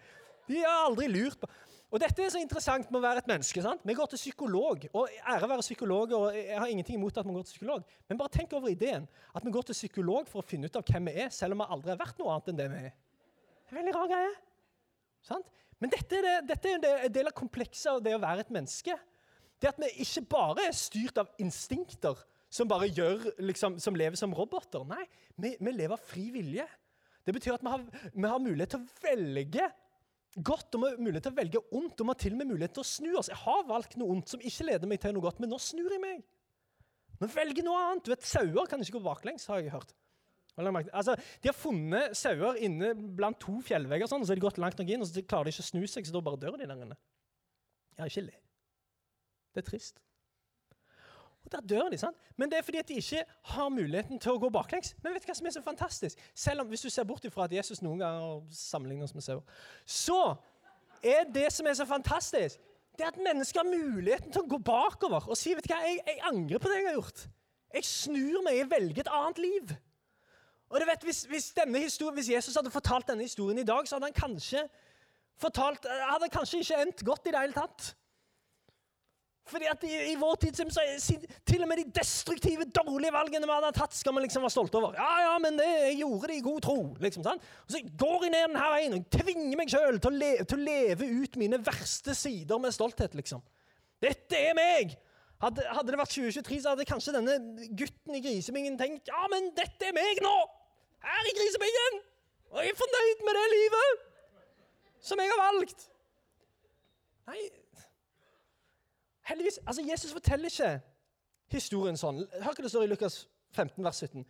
[0.46, 1.48] De har aldri lurt på
[1.90, 3.62] Og dette er så interessant med å være et menneske.
[3.62, 3.82] sant?
[3.86, 4.86] Vi går til psykolog.
[4.92, 7.84] og Ære være psykologer, og jeg har ingenting imot at vi går til psykolog.
[8.08, 10.84] Men bare tenk over ideen at vi går til psykolog for å finne ut av
[10.86, 12.92] hvem vi er, selv om vi aldri har vært noe annet enn det vi er.
[13.66, 14.34] Det er veldig rar greie.
[15.26, 15.50] Sant?
[15.82, 18.52] Men dette er, det, dette er en del av komplekset av det å være et
[18.54, 18.96] menneske.
[19.60, 22.18] Det at vi ikke bare er styrt av instinkter
[22.52, 24.84] som gjør, liksom, som lever som roboter.
[24.88, 25.04] Nei,
[25.36, 26.66] vi, vi lever av fri vilje.
[27.26, 27.82] Det betyr at vi har,
[28.14, 29.68] vi har mulighet til å velge
[30.36, 32.00] godt og mulighet til å velge ondt.
[32.00, 33.30] Og vi har til og med mulighet til å snu oss.
[33.32, 35.92] Jeg har valgt noe ondt som ikke leder meg til noe godt, men nå snur
[35.92, 36.24] jeg meg.
[37.20, 38.04] Nå velger noe annet.
[38.04, 39.96] Du vet, Sauer kan ikke gå baklengs, har jeg hørt.
[40.56, 44.60] Altså, de har funnet sauer inne blant to fjellvegger, sånn, og så har de gått
[44.62, 46.56] langt nok inn, og så klarer de ikke å snu seg, så da bare dør
[46.56, 46.96] de der inne.
[47.98, 48.38] Ja, ikke le.
[49.52, 50.00] Det er trist.
[51.46, 52.16] Og Der dør de, sant?
[52.36, 54.96] Men det er fordi at de ikke har muligheten til å gå baklengs.
[55.04, 56.18] Men vet du hva som er så fantastisk?
[56.34, 59.44] Selv om, Hvis du ser bort ifra at Jesus noen ganger sammenligner oss med sauer,
[59.86, 60.34] så
[61.04, 62.58] er det som er så fantastisk,
[62.96, 65.82] det er at mennesker har muligheten til å gå bakover og si vet du hva,
[65.84, 67.26] jeg, jeg angrer på det jeg har gjort.
[67.76, 69.74] Jeg snur meg, jeg velger et annet liv.
[70.70, 71.52] Og du vet, hvis, hvis,
[72.14, 74.64] hvis, Jesus hadde fortalt denne historien i dag, så hadde han kanskje
[75.38, 77.92] fortalt, hadde kanskje ikke endt godt i det hele tatt.
[79.46, 80.82] Fordi at i, i, vår tid så
[81.46, 84.80] til og med de destruktive, dårlige valgene vi hadde tatt, skal vi liksom være stolte
[84.80, 84.96] over.
[84.98, 86.78] Ja, ja, men det, jeg gjorde det i god tro.
[87.00, 87.46] liksom, sant?
[87.62, 91.10] Og Så går jeg ned denne veien og tvinger meg sjøl til, til, å leve
[91.22, 93.14] ut mine verste sider med stolthet.
[93.14, 93.44] liksom.
[94.02, 94.98] Dette er meg!
[95.42, 97.36] Hadde, hadde, det vært 2023, så hadde kanskje denne
[97.76, 100.32] gutten i Grisebingen tenkt ja, men dette er meg nå!
[101.04, 102.00] Her i Grisebingen!
[102.54, 104.04] Og jeg er fornøyd med det livet
[105.06, 105.86] som jeg har valgt.
[107.28, 107.42] Nei,
[109.26, 110.70] Heldigvis, altså Jesus forteller ikke
[111.50, 112.20] historien sånn.
[112.42, 113.24] Hør hva det står i Lukas
[113.56, 114.22] 15, vers 17.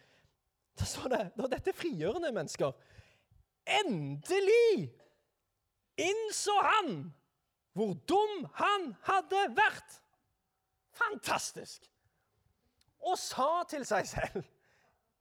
[0.77, 2.73] Da står det da dette er frigjørende mennesker.
[3.83, 4.89] Endelig
[6.01, 6.91] innså han
[7.77, 10.01] hvor dum han hadde vært.
[10.97, 11.87] Fantastisk!
[13.07, 14.45] Og sa til seg selv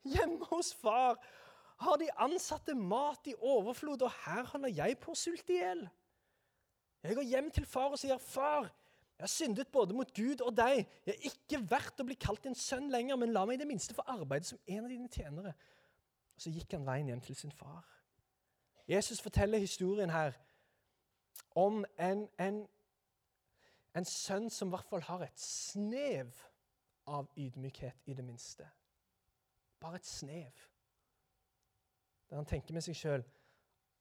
[0.05, 1.17] Hjemme hos far
[1.81, 5.81] har de ansatte mat i overflod, og her holder jeg på å sulte i hjel.
[7.03, 8.69] Jeg går hjem til far og sier, 'Far,
[9.17, 10.87] jeg har syndet både mot Gud og deg.
[11.05, 13.67] Jeg er ikke verdt å bli kalt din sønn lenger, men la meg i det
[13.67, 15.53] minste få arbeide som en av dine tjenere.
[16.35, 17.85] Og Så gikk han veien hjem til sin far.
[18.87, 20.35] Jesus forteller historien her
[21.55, 22.67] om en, en,
[23.95, 26.33] en sønn som i hvert fall har et snev
[27.07, 28.67] av ydmykhet, i det minste.
[29.79, 30.63] Bare et snev.
[32.29, 33.23] Der han tenker med seg sjøl,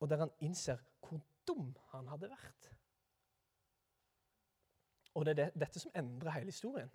[0.00, 2.70] og der han innser hvor dum han hadde vært.
[5.14, 6.90] Og det er det, dette som endrer hele historien.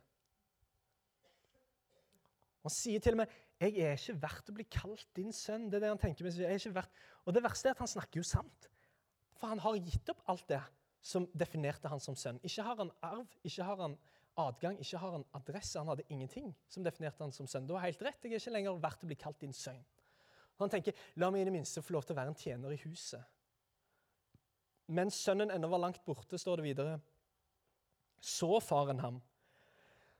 [2.65, 5.69] Han sier til og med 'Jeg er ikke verdt å bli kalt din sønn'.
[5.69, 6.41] Det er det han tenker med seg.
[6.41, 6.91] jeg er ikke verdt.
[7.25, 8.69] Og det verste er at han snakker jo sant.
[9.35, 10.61] For han har gitt opp alt det
[11.01, 12.39] som definerte han som sønn.
[12.43, 13.95] Ikke har han arv, ikke har han
[14.39, 15.79] adgang, ikke har han adresse.
[15.79, 17.67] Han hadde ingenting som definerte han som sønn.
[17.67, 19.79] Du har helt rett, jeg er ikke lenger verdt å bli kalt din sønn.
[20.59, 22.81] Han tenker 'la meg i det minste få lov til å være en tjener i
[22.83, 23.23] huset'.
[24.87, 26.99] Mens sønnen ennå var langt borte, står det videre,
[28.19, 29.21] så faren ham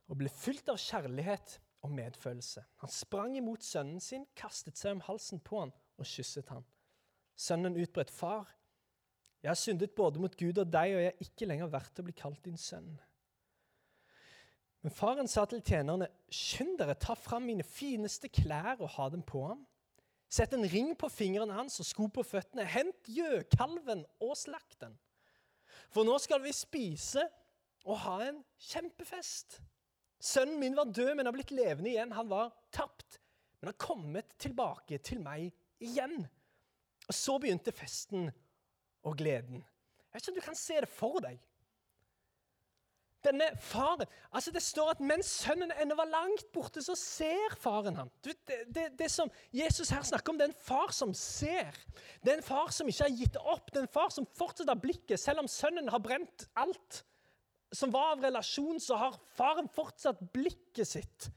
[0.08, 2.64] og ble fylt av kjærlighet og medfølelse.
[2.84, 6.66] Han sprang imot sønnen sin, kastet seg om halsen på han og kysset han.
[7.36, 8.48] Sønnen utbredt 'Far,
[9.44, 12.06] jeg har syndet både mot Gud og deg, og jeg er ikke lenger verdt å
[12.08, 12.98] bli kalt din sønn.'
[14.80, 19.24] Men faren sa til tjenerne, 'Skynd dere, ta fram mine fineste klær og ha dem
[19.24, 19.66] på ham.'
[20.30, 22.62] Sett en ring på fingrene hans og sko på føttene.
[22.70, 24.94] Hent gjøkalven og slakt den.
[25.90, 27.24] For nå skal vi spise
[27.88, 29.58] og ha en kjempefest.
[30.22, 32.14] Sønnen min var død, men har blitt levende igjen.
[32.14, 33.18] Han var tapt,
[33.58, 35.50] men har kommet tilbake til meg
[35.82, 36.28] igjen.
[37.08, 38.30] Og Så begynte festen
[39.10, 39.62] og gleden.
[39.64, 41.38] Jeg vet ikke om du kan se det for deg.
[43.20, 47.98] Denne faren, altså Det står at mens sønnen ennå var langt borte, så ser faren
[48.00, 48.12] ham.
[48.24, 51.76] Det, det, det, som Jesus her snakker om, det er en far som ser.
[52.24, 53.68] Det er en far som ikke har gitt opp.
[53.74, 57.04] Det er en far som fortsetter blikket, selv om sønnen har brent alt
[57.76, 61.28] som var av relasjon, så har faren fortsatt blikket sitt.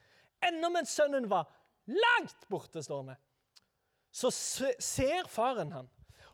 [0.42, 1.50] Enda mens sønnen var
[1.90, 3.16] langt borte, står vi,
[4.12, 5.90] Så ser faren han.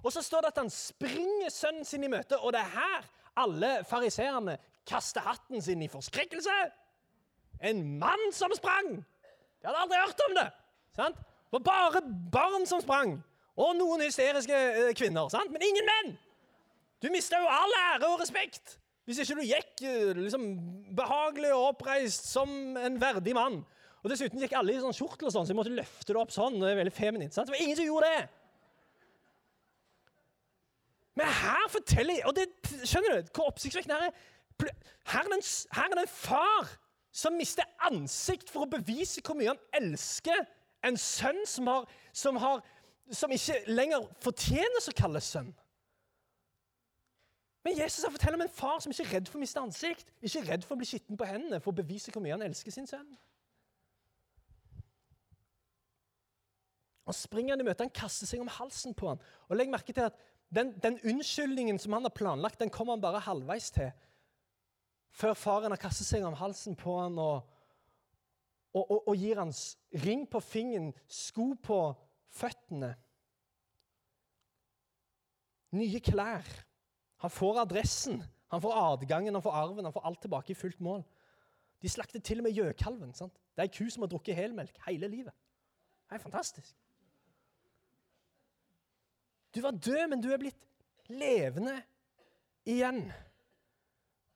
[0.09, 3.09] Og så står det at han springer sønnen sin i møte, og det er her
[3.37, 4.55] alle fariseerne
[4.89, 6.55] kaster hatten sin i forskrekkelse.
[7.69, 8.95] En mann som sprang!
[9.61, 10.47] De hadde aldri hørt om det.
[10.97, 11.19] sant?
[11.19, 13.19] Det var bare barn som sprang.
[13.59, 15.29] Og noen hysteriske eh, kvinner.
[15.29, 15.53] sant?
[15.53, 16.17] Men ingen menn!
[17.05, 18.79] Du mista jo all ære og respekt.
[19.05, 20.49] Hvis ikke du gikk eh, liksom,
[20.97, 22.49] behagelig og oppreist som
[22.81, 23.61] en verdig mann.
[24.01, 26.33] Og Dessuten gikk alle i sånn kjortel, og sånn, så jeg måtte løfte det opp
[26.33, 26.63] sånn.
[26.63, 27.37] Det er veldig feminint.
[27.37, 27.51] Sant?
[27.51, 28.29] Det var ingen som gjorde det.
[31.19, 32.47] Men her forteller og det,
[32.87, 34.21] Skjønner du hvor oppsiktsvekkende her er?
[34.59, 35.33] Er,
[35.75, 36.71] her er det en far
[37.15, 40.45] som mister ansikt for å bevise hvor mye han elsker
[40.87, 42.61] en sønn som, har, som, har,
[43.11, 45.51] som ikke lenger fortjener å kalles sønn.
[47.67, 50.13] Men Jesus har forteller om en far som ikke er redd for å miste ansikt,
[50.23, 52.47] ikke er redd for å bli skitten på hendene for å bevise hvor mye han
[52.47, 53.11] elsker sin sønn.
[57.09, 59.21] Og springer han i møte, han kaster seg om halsen på han.
[59.49, 60.19] Og legg merke til at
[60.55, 63.91] den, den unnskyldningen som han har planlagt, den kommer han bare halvveis til.
[65.13, 67.49] Før faren har kastet seg om halsen på han og,
[68.73, 71.81] og, og, og gir hans ring på fingeren, sko på
[72.39, 72.95] føttene.
[75.77, 76.47] Nye klær.
[77.25, 80.81] Han får adressen, han får adgangen, han får arven, han får alt tilbake i fullt
[80.81, 81.03] mål.
[81.83, 83.13] De slakter til og med gjøkalven.
[83.15, 83.35] sant?
[83.55, 85.35] Det er ei ku som har drukket helmelk hele livet.
[86.09, 86.77] Det er fantastisk.
[89.59, 90.67] Du var død, men du er blitt
[91.11, 91.81] levende
[92.69, 93.01] igjen.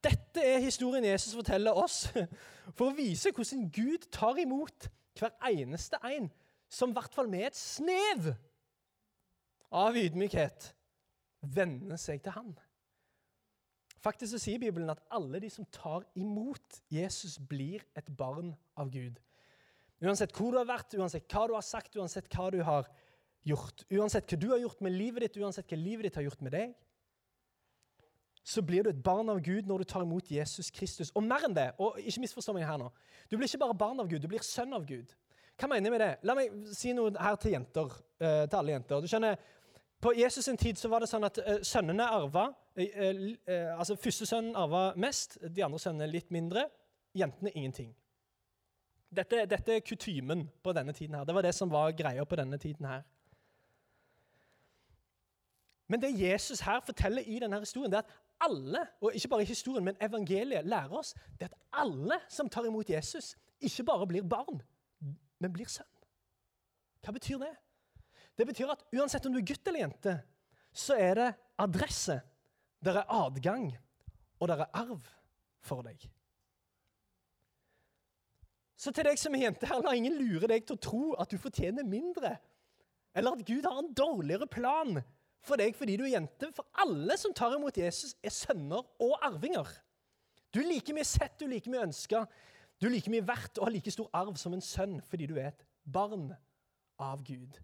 [0.03, 2.09] Dette er historien Jesus forteller oss
[2.75, 6.27] for å vise hvordan Gud tar imot hver eneste en
[6.67, 8.33] som i hvert fall med et snev
[9.71, 10.67] av ydmykhet
[11.55, 12.51] vender seg til Han.
[14.03, 18.91] Faktisk så sier Bibelen at alle de som tar imot Jesus, blir et barn av
[18.91, 19.23] Gud.
[20.03, 22.91] Uansett hvor du har vært, uansett hva du har sagt, uansett hva du har
[23.47, 23.85] gjort.
[23.91, 26.55] Uansett hva du har gjort med livet ditt, uansett hva livet ditt har gjort med
[26.55, 26.73] deg,
[28.43, 31.13] så blir du et barn av Gud når du tar imot Jesus Kristus.
[31.15, 32.89] Og mer enn det, og ikke misforstå meg her nå,
[33.31, 35.15] du blir ikke bare barn av Gud, du blir sønn av Gud.
[35.59, 36.11] Hva mener jeg med det?
[36.27, 39.03] La meg si noe her til jenter, uh, til alle jenter.
[39.03, 39.51] Du skjønner,
[40.03, 44.25] På Jesus' sin tid så var det sånn at uh, sønnene arva uh, altså Første
[44.27, 46.65] sønnen arva mest, de andre sønnene litt mindre.
[47.15, 47.93] Jentene ingenting.
[49.13, 51.15] Dette, dette er kutymen på denne tiden.
[51.15, 51.23] her.
[51.23, 52.85] Det var det som var greia på denne tiden.
[52.85, 53.03] her.
[55.93, 59.45] Men det Jesus her forteller i denne historien, det er at alle, og ikke bare
[59.45, 64.25] historien, men evangeliet lærer oss, det at alle som tar imot Jesus, ikke bare blir
[64.25, 64.63] barn,
[65.37, 65.85] men blir sønn.
[67.05, 67.51] Hva betyr det?
[68.33, 70.17] Det betyr at uansett om du er gutt eller jente,
[70.73, 71.29] så er det
[71.61, 72.17] adresse,
[72.81, 73.69] der er adgang,
[74.41, 75.13] og der er arv
[75.61, 76.09] for deg.
[78.81, 81.29] Så til deg som er jente her, la ingen lure deg til å tro at
[81.29, 82.39] du fortjener mindre,
[83.13, 85.03] eller at Gud har en dårligere plan
[85.43, 86.49] for deg fordi du er jente.
[86.55, 89.69] For alle som tar imot Jesus, er sønner og arvinger.
[90.53, 92.23] Du er like mye sett, du er like mye ønska,
[92.79, 95.37] du er like mye verdt og har like stor arv som en sønn fordi du
[95.37, 96.31] er et barn
[97.01, 97.59] av Gud.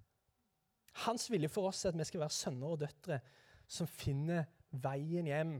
[1.05, 3.19] Hans vilje for oss er at vi skal være sønner og døtre
[3.69, 5.59] som finner veien hjem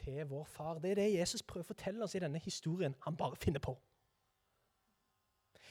[0.00, 0.80] til vår far.
[0.82, 3.76] Det er det Jesus prøver å fortelle oss i denne historien han bare finner på.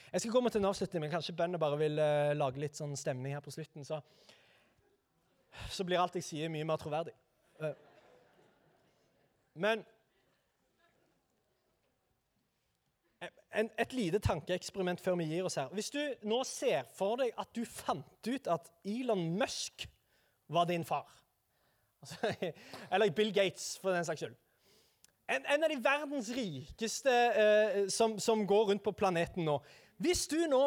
[0.10, 2.95] Jeg skal komme til en avslutning, men kanskje bøndene bare vil uh, lage litt sånn
[2.97, 3.86] stemning her på slutten.
[3.86, 3.99] Så
[5.70, 7.14] så blir alt jeg sier, mye mer troverdig.
[7.62, 7.78] Eh,
[9.60, 9.84] men
[13.52, 15.72] en, et lite tankeeksperiment før vi gir oss her.
[15.76, 19.88] Hvis du nå ser for deg at du fant ut at Elon Musk
[20.50, 21.10] var din far
[22.92, 24.38] Eller Bill Gates, for den saks skyld.
[25.30, 29.60] En, en av de verdens rikeste eh, som, som, går rundt på planeten nå.
[30.02, 30.64] Hvis du nå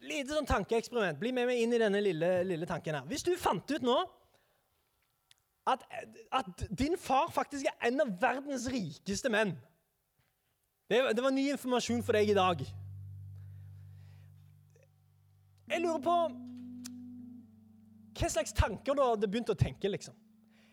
[0.00, 1.18] Lite sånn tankeeksperiment.
[1.20, 3.02] Bli med meg inn i denne lille, lille tanken her.
[3.10, 3.98] Hvis du fant ut nå
[5.66, 5.84] at,
[6.32, 9.52] at, din far faktisk er en av verdens rikeste menn.
[10.90, 12.62] Det, det, var ny informasjon for deg i dag.
[15.70, 16.16] Jeg lurer på
[18.20, 19.88] hva slags tanker du hadde begynt å tenke.
[19.88, 20.16] liksom.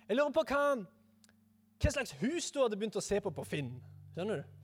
[0.08, 0.63] Jeg lurer på hva,
[1.78, 3.76] hva slags hus du hadde begynt å se på på Finn.
[4.15, 4.56] Skjønner du?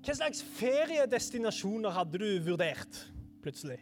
[0.00, 3.04] Hva slags feriedestinasjoner hadde du vurdert
[3.44, 3.78] plutselig?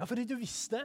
[0.00, 0.80] Ja, fordi du visste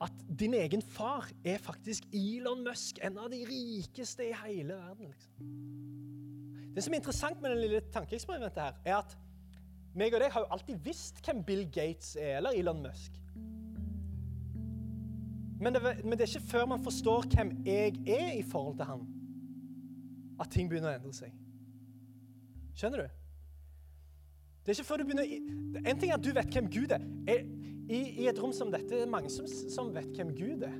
[0.00, 5.10] at din egen far er faktisk Elon Musk, en av de rikeste i hele verden.
[5.10, 5.32] Liksom.
[6.74, 9.16] Det som er interessant med den lille tankeeksperimentet, her, er at
[9.98, 13.16] meg og deg har jo alltid visst hvem Bill Gates er, eller Elon Musk.
[15.58, 18.86] Men det, men det er ikke før man forstår hvem jeg er i forhold til
[18.86, 19.06] han,
[20.38, 21.34] at ting begynner å endre seg.
[22.78, 23.16] Skjønner du?
[24.62, 27.02] Det er ikke før du begynner En ting er at du vet hvem Gud er.
[27.26, 27.42] er
[27.88, 30.74] i, I, et rom som dette er det mange som, som, vet hvem Gud er.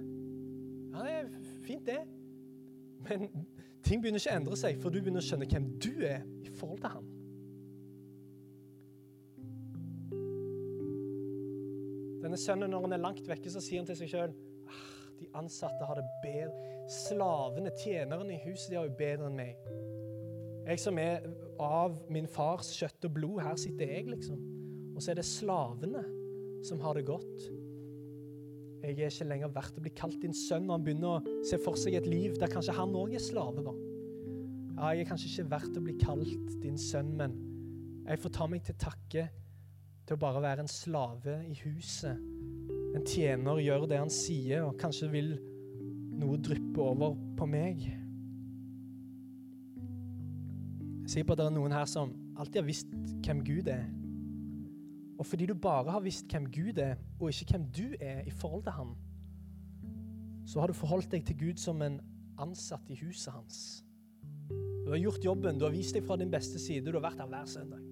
[0.92, 1.30] Ja, det er
[1.64, 2.02] fint, det.
[3.08, 3.30] Men
[3.86, 6.52] ting begynner ikke å endre seg for du begynner å skjønne hvem du er i
[6.52, 7.06] forhold til ham.
[12.18, 14.34] Denne sønnen, når han er langt vekke, så sier han til seg sjøl
[14.68, 14.84] ah,
[15.16, 16.68] de ansatte har det bedre.
[16.92, 19.64] Slavene, tjenerne i huset, de har jo bedre enn meg.
[20.68, 21.24] Jeg som er
[21.62, 24.40] av min fars kjøtt og blod, her sitter jeg, liksom.
[24.92, 26.02] Og så er det slavene
[26.66, 27.48] som har det godt.
[28.82, 30.68] Jeg er ikke lenger verdt å bli kalt din sønn.
[30.68, 33.64] Og han begynner å se for seg et liv der kanskje han òg er slave.
[33.66, 33.74] da.
[34.78, 37.34] Ja, jeg er kanskje ikke verdt å bli kalt din sønn, men
[38.06, 39.26] jeg får ta meg til takke
[40.06, 42.22] til å bare være en slave i huset.
[42.96, 45.34] En tjener gjør det han sier, og kanskje vil
[46.18, 47.82] noe dryppe over på meg.
[51.02, 52.94] Jeg sier på at det er noen her som alltid har visst
[53.26, 53.84] hvem Gud er.
[55.18, 58.30] Og fordi du bare har visst hvem Gud er, og ikke hvem du er i
[58.30, 58.94] forhold til han,
[60.48, 61.98] så har du forholdt deg til Gud som en
[62.40, 63.58] ansatt i huset hans.
[64.86, 67.20] Du har gjort jobben, du har vist deg fra din beste side, du har vært
[67.20, 67.82] her hver søndag.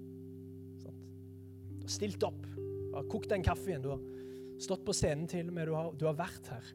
[0.87, 4.07] Du har stilt opp, du har kokt den kaffen, du har
[4.63, 6.73] stått på scenen til og med, du har, du har vært her.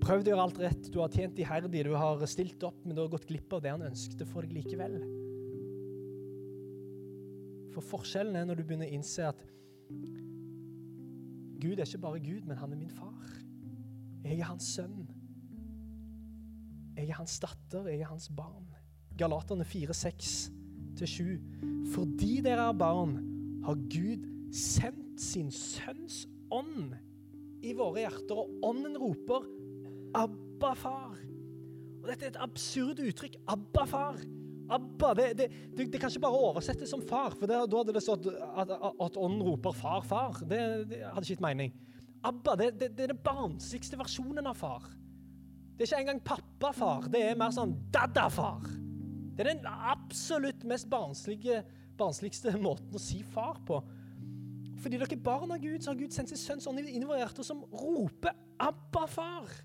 [0.00, 3.04] Prøvd å gjøre alt rett, du har tjent iherdig, du har stilt opp, men du
[3.04, 4.98] har gått glipp av det han ønsket for deg likevel.
[7.70, 9.42] For forskjellen er når du begynner å innse at
[11.60, 13.26] Gud er ikke bare Gud, men han er min far.
[14.24, 15.04] Jeg er hans sønn.
[16.96, 18.66] Jeg er hans datter, jeg er hans barn.
[19.18, 21.22] Galaterne 4, 6-7.
[21.92, 23.16] Fordi dere er barn,
[23.64, 24.24] har Gud
[24.56, 26.94] sendt sin sønns ånd
[27.62, 29.44] i våre hjerter, og ånden roper
[30.14, 31.20] 'Abba, far'.
[32.02, 33.36] Og Dette er et absurd uttrykk.
[33.46, 34.39] 'Abba, far'.
[34.70, 35.46] Abba det, det,
[35.76, 39.18] det, det, kan ikke bare oversettes som far, for da hadde det stått at, at
[39.18, 40.42] ånden roper 'far, far'.
[40.46, 41.74] Det, hadde ikke gitt mening.
[42.24, 44.86] Abba det, er den barnsligste versjonen av far.
[45.74, 48.68] Det er ikke engang pappa-far, det er mer sånn dadda-far.
[49.34, 53.80] Det er den absolutt mest barnsligste måten å si far på.
[54.80, 57.08] Fordi dere er barn av Gud, så har Gud sendt sin sønn sånn inn i
[57.08, 59.56] våre hjerter som roper 'Abba, far'.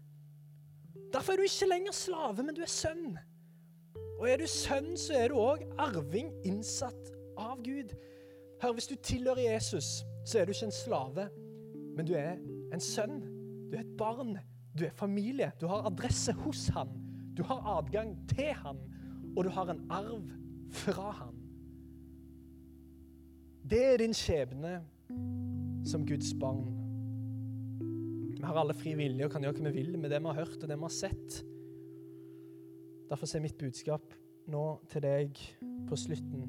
[1.11, 3.17] Derfor er du ikke lenger slave, men du er sønn.
[4.19, 7.91] Og er du sønn, så er du òg arving innsatt av Gud.
[8.61, 11.29] Hør, Hvis du tilhører Jesus, så er du ikke en slave,
[11.95, 12.37] men du er
[12.73, 13.19] en sønn.
[13.71, 14.37] Du er et barn.
[14.77, 15.51] Du er familie.
[15.61, 16.91] Du har adresse hos han.
[17.37, 18.79] Du har adgang til han,
[19.35, 20.29] og du har en arv
[20.71, 21.35] fra han.
[23.65, 24.77] Det er din skjebne
[25.85, 26.67] som Guds barn.
[28.35, 30.43] Vi har alle fri vilje og kan gjøre hva vi vil med det vi har
[30.43, 31.39] hørt og det vi har sett.
[33.09, 34.13] Derfor er mitt budskap
[34.49, 35.41] nå til deg
[35.89, 36.45] på slutten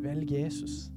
[0.00, 0.88] Velg Jesus.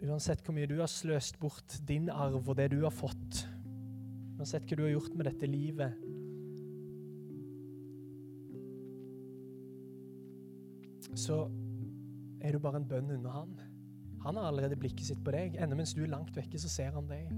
[0.00, 3.44] Uansett hvor mye du har sløst bort din arv og det du har fått,
[4.40, 5.98] uansett hva du har gjort med dette livet
[11.14, 11.50] Så
[12.40, 13.56] er du bare en bønn under han.
[14.24, 15.56] Han har allerede blikket sitt på deg.
[15.56, 17.30] Enda mens du er langt vekke, så ser han deg.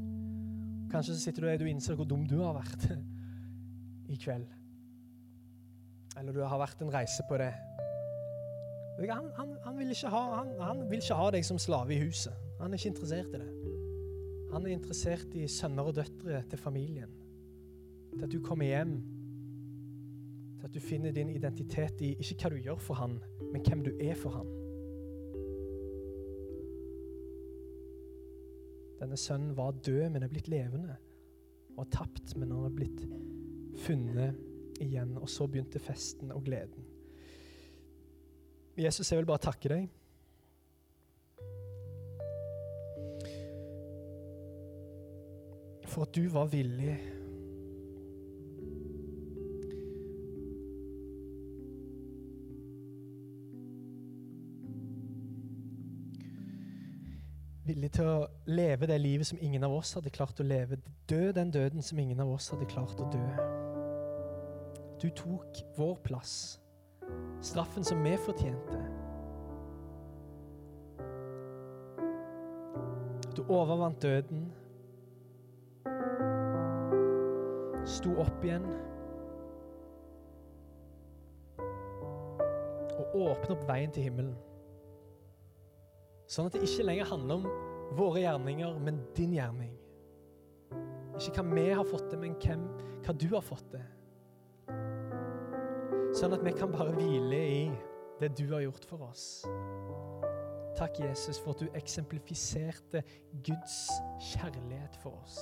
[0.93, 2.89] Kanskje så sitter du og du innser hvor dum du har vært
[4.13, 4.49] i kveld.
[6.21, 7.53] Eller du har vært en reise på det.
[9.03, 10.23] Han, han, han, vil ha,
[10.61, 12.35] han, vil ikke ha, deg som slave i huset.
[12.61, 13.49] Han er ikke interessert i det.
[14.53, 17.15] Han er interessert i sønner og døtre til familien.
[18.13, 18.99] Til at du kommer hjem.
[20.59, 23.17] Til at du finner din identitet i ikke hva du gjør for han,
[23.49, 24.53] men hvem du er for han.
[29.03, 30.95] Denne sønnen var død, men er blitt levende.
[31.75, 33.01] Og tapt, men han er blitt
[33.83, 35.17] funnet igjen.
[35.19, 36.87] Og så begynte festen og gleden.
[38.79, 39.91] Jesus, jeg vil bare takke deg.
[45.91, 46.95] For at du var villig
[57.73, 58.17] villig til å
[58.47, 60.79] leve det livet som ingen av oss hadde klart å leve.
[61.09, 63.23] Dø den døden som ingen av oss hadde klart å dø.
[65.03, 66.35] Du tok vår plass.
[67.43, 68.81] Straffen som vi fortjente.
[73.37, 74.47] Du overvant døden.
[77.89, 78.69] Sto opp igjen.
[82.93, 84.37] Og åpnet opp veien til himmelen.
[86.33, 89.73] Sånn at det ikke lenger handler om våre gjerninger, men din gjerning.
[91.21, 92.63] Ikke hva vi har fått til, men hvem,
[93.05, 93.85] hva du har fått til.
[96.17, 97.63] Sånn at vi kan bare hvile i
[98.21, 99.27] det du har gjort for oss.
[100.79, 103.03] Takk, Jesus, for at du eksemplifiserte
[103.45, 103.77] Guds
[104.33, 105.37] kjærlighet for oss.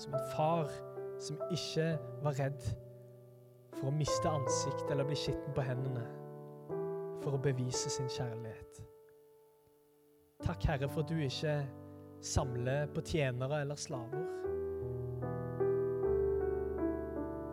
[0.00, 0.72] Som en far
[1.20, 1.90] som ikke
[2.24, 2.62] var redd
[3.76, 6.06] for å miste ansiktet eller bli skitten på hendene
[7.20, 8.80] for å bevise sin kjærlighet.
[10.46, 11.66] Takk, Herre, for at du ikke
[12.20, 14.24] samler på tjenere eller slaver.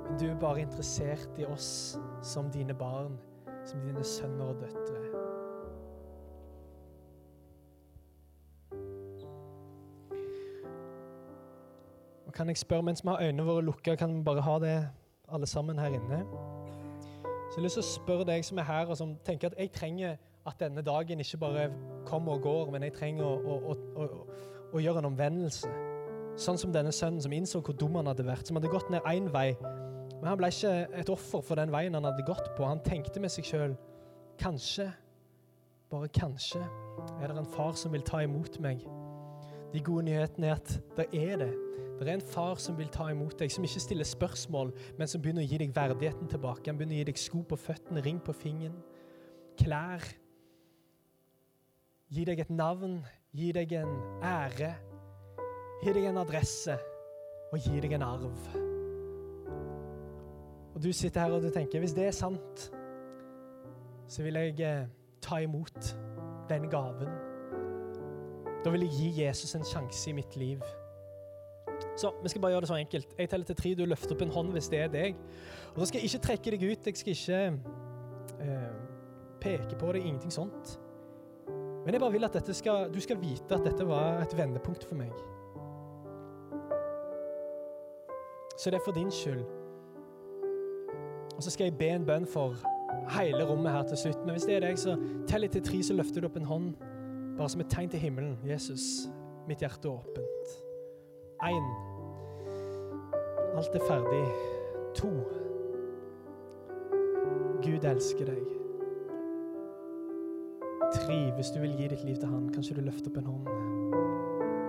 [0.08, 3.18] Men du er bare interessert i oss som dine barn,
[3.66, 5.04] som dine sønner og døtre.
[12.28, 14.90] Og kan jeg spørre, mens vi har øynene våre lukka, kan vi bare ha det
[15.28, 16.24] alle sammen her inne?
[17.24, 19.60] Så jeg har lyst til å spørre deg som er her og som tenker at
[19.60, 20.18] jeg trenger
[20.48, 21.68] at denne dagen ikke bare
[22.08, 24.08] kommer og går, men jeg trenger å, å, å,
[24.74, 25.72] å gjøre en omvendelse.
[26.38, 29.06] Sånn som denne sønnen som innså hvor dum han hadde vært, som hadde gått ned
[29.10, 29.50] én vei.
[30.18, 32.66] Men han ble ikke et offer for den veien han hadde gått på.
[32.66, 33.76] Han tenkte med seg sjøl
[34.42, 34.88] kanskje,
[35.92, 36.62] bare kanskje,
[37.22, 38.84] er det en far som vil ta imot meg.
[39.74, 41.54] De gode nyhetene er at det er det.
[41.98, 45.22] Det er en far som vil ta imot deg, som ikke stiller spørsmål, men som
[45.22, 46.70] begynner å gi deg verdigheten tilbake.
[46.70, 48.78] Han begynner å gi deg sko på føttene, ring på fingeren,
[49.58, 50.06] klær.
[52.08, 53.02] Gi deg et navn,
[53.36, 53.90] gi deg en
[54.24, 54.70] ære,
[55.82, 56.78] gi deg en adresse
[57.52, 58.46] og gi deg en arv.
[60.72, 62.70] Og du sitter her og du tenker hvis det er sant,
[64.08, 64.88] så vil jeg eh,
[65.20, 65.92] ta imot
[66.48, 67.12] den gaven.
[68.64, 70.64] Da vil jeg gi Jesus en sjanse i mitt liv.
[72.00, 73.20] Så vi skal bare gjøre det så enkelt.
[73.20, 75.20] Jeg teller til tre, du løfter opp en hånd hvis det er deg.
[75.76, 77.46] Og Da skal jeg ikke trekke deg ut, jeg skal ikke
[78.48, 78.76] eh,
[79.44, 80.78] peke på deg, ingenting sånt.
[81.88, 84.96] Men jeg bare vil at skal, du skal vite at dette var et vendepunkt for
[85.00, 85.12] meg.
[88.58, 89.46] Så det er for din skyld.
[91.36, 92.60] Og så skal jeg be en bønn for
[93.16, 94.20] hele rommet her til slutt.
[94.26, 94.98] Men hvis det er deg, så
[95.32, 96.68] tell litt til tre, så løfter du opp en hånd.
[97.38, 98.36] Bare som et tegn til himmelen.
[98.44, 99.08] Jesus,
[99.48, 100.60] mitt hjerte er åpent.
[101.48, 101.72] Én.
[103.56, 104.24] Alt er ferdig.
[105.00, 105.16] To.
[107.64, 108.57] Gud elsker deg.
[111.08, 111.32] Tre.
[111.32, 113.48] Hvis du vil gi ditt liv til Han, kanskje du løfter opp en hånd.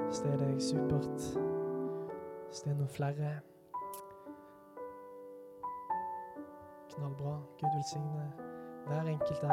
[0.06, 1.18] Hvis det er deg, supert.
[2.46, 3.40] Hvis det er noen flere
[6.94, 7.34] Knallbra.
[7.60, 8.32] Gud velsigne
[8.86, 9.50] hver enkelt en.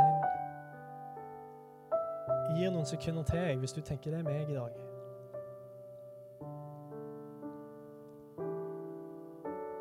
[2.53, 4.73] Gir noen sekunder til jeg, hvis du tenker det er meg i dag.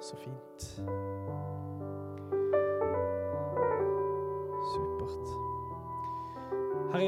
[0.00, 0.80] Så fint.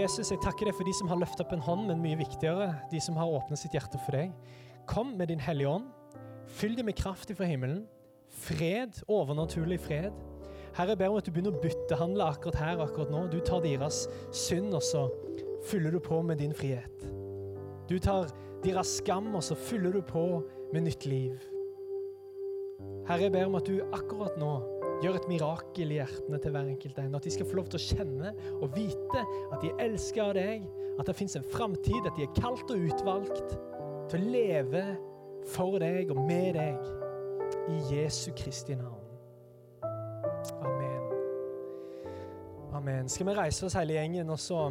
[0.07, 2.69] Jesus, jeg takker deg for de som har løftet opp en hånd, men mye viktigere,
[2.93, 4.31] de som har åpnet sitt hjerte for deg.
[4.87, 5.89] Kom med din Hellige Ånd.
[6.47, 7.81] Fyll dem med kraft fra himmelen.
[8.31, 10.15] Fred, overnaturlig fred.
[10.77, 13.25] Herre, jeg ber om at du begynner å byttehandle akkurat her og akkurat nå.
[13.33, 15.09] Du tar deres synd, og så
[15.67, 17.03] fyller du på med din frihet.
[17.91, 18.31] Du tar
[18.63, 20.27] deres skam, og så fyller du på
[20.71, 21.35] med nytt liv.
[23.11, 24.55] Herre, jeg ber om at du akkurat nå
[25.03, 27.15] gjør et mirakel i hjertene til hver enkelt en.
[27.19, 30.35] At de skal få lov til å kjenne og vite at de er elsket av
[30.39, 30.67] deg,
[30.97, 33.57] at det fins en framtid, at de er kalt og utvalgt
[34.11, 34.85] til å leve
[35.53, 36.93] for deg og med deg.
[37.71, 39.03] I Jesu Kristi navn.
[40.63, 41.03] Amen.
[42.75, 43.09] Amen.
[43.09, 44.69] Skal vi reise oss hele gjengen, og så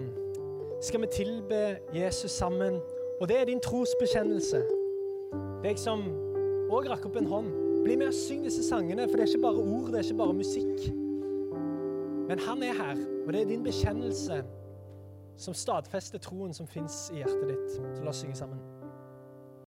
[0.84, 1.61] skal vi tilbe
[1.95, 2.80] Jesus sammen.
[3.21, 4.63] Og det er din trosbekjennelse.
[5.63, 6.03] Deg som
[6.71, 7.64] òg rakk opp en hånd.
[7.86, 10.17] Bli med og syng disse sangene, for det er ikke bare ord, det er ikke
[10.17, 10.88] bare musikk.
[12.25, 14.39] Men han er her, og det er din bekjennelse
[15.38, 17.75] som stadfester troen som fins i hjertet ditt.
[17.75, 18.74] Så la oss synge sammen.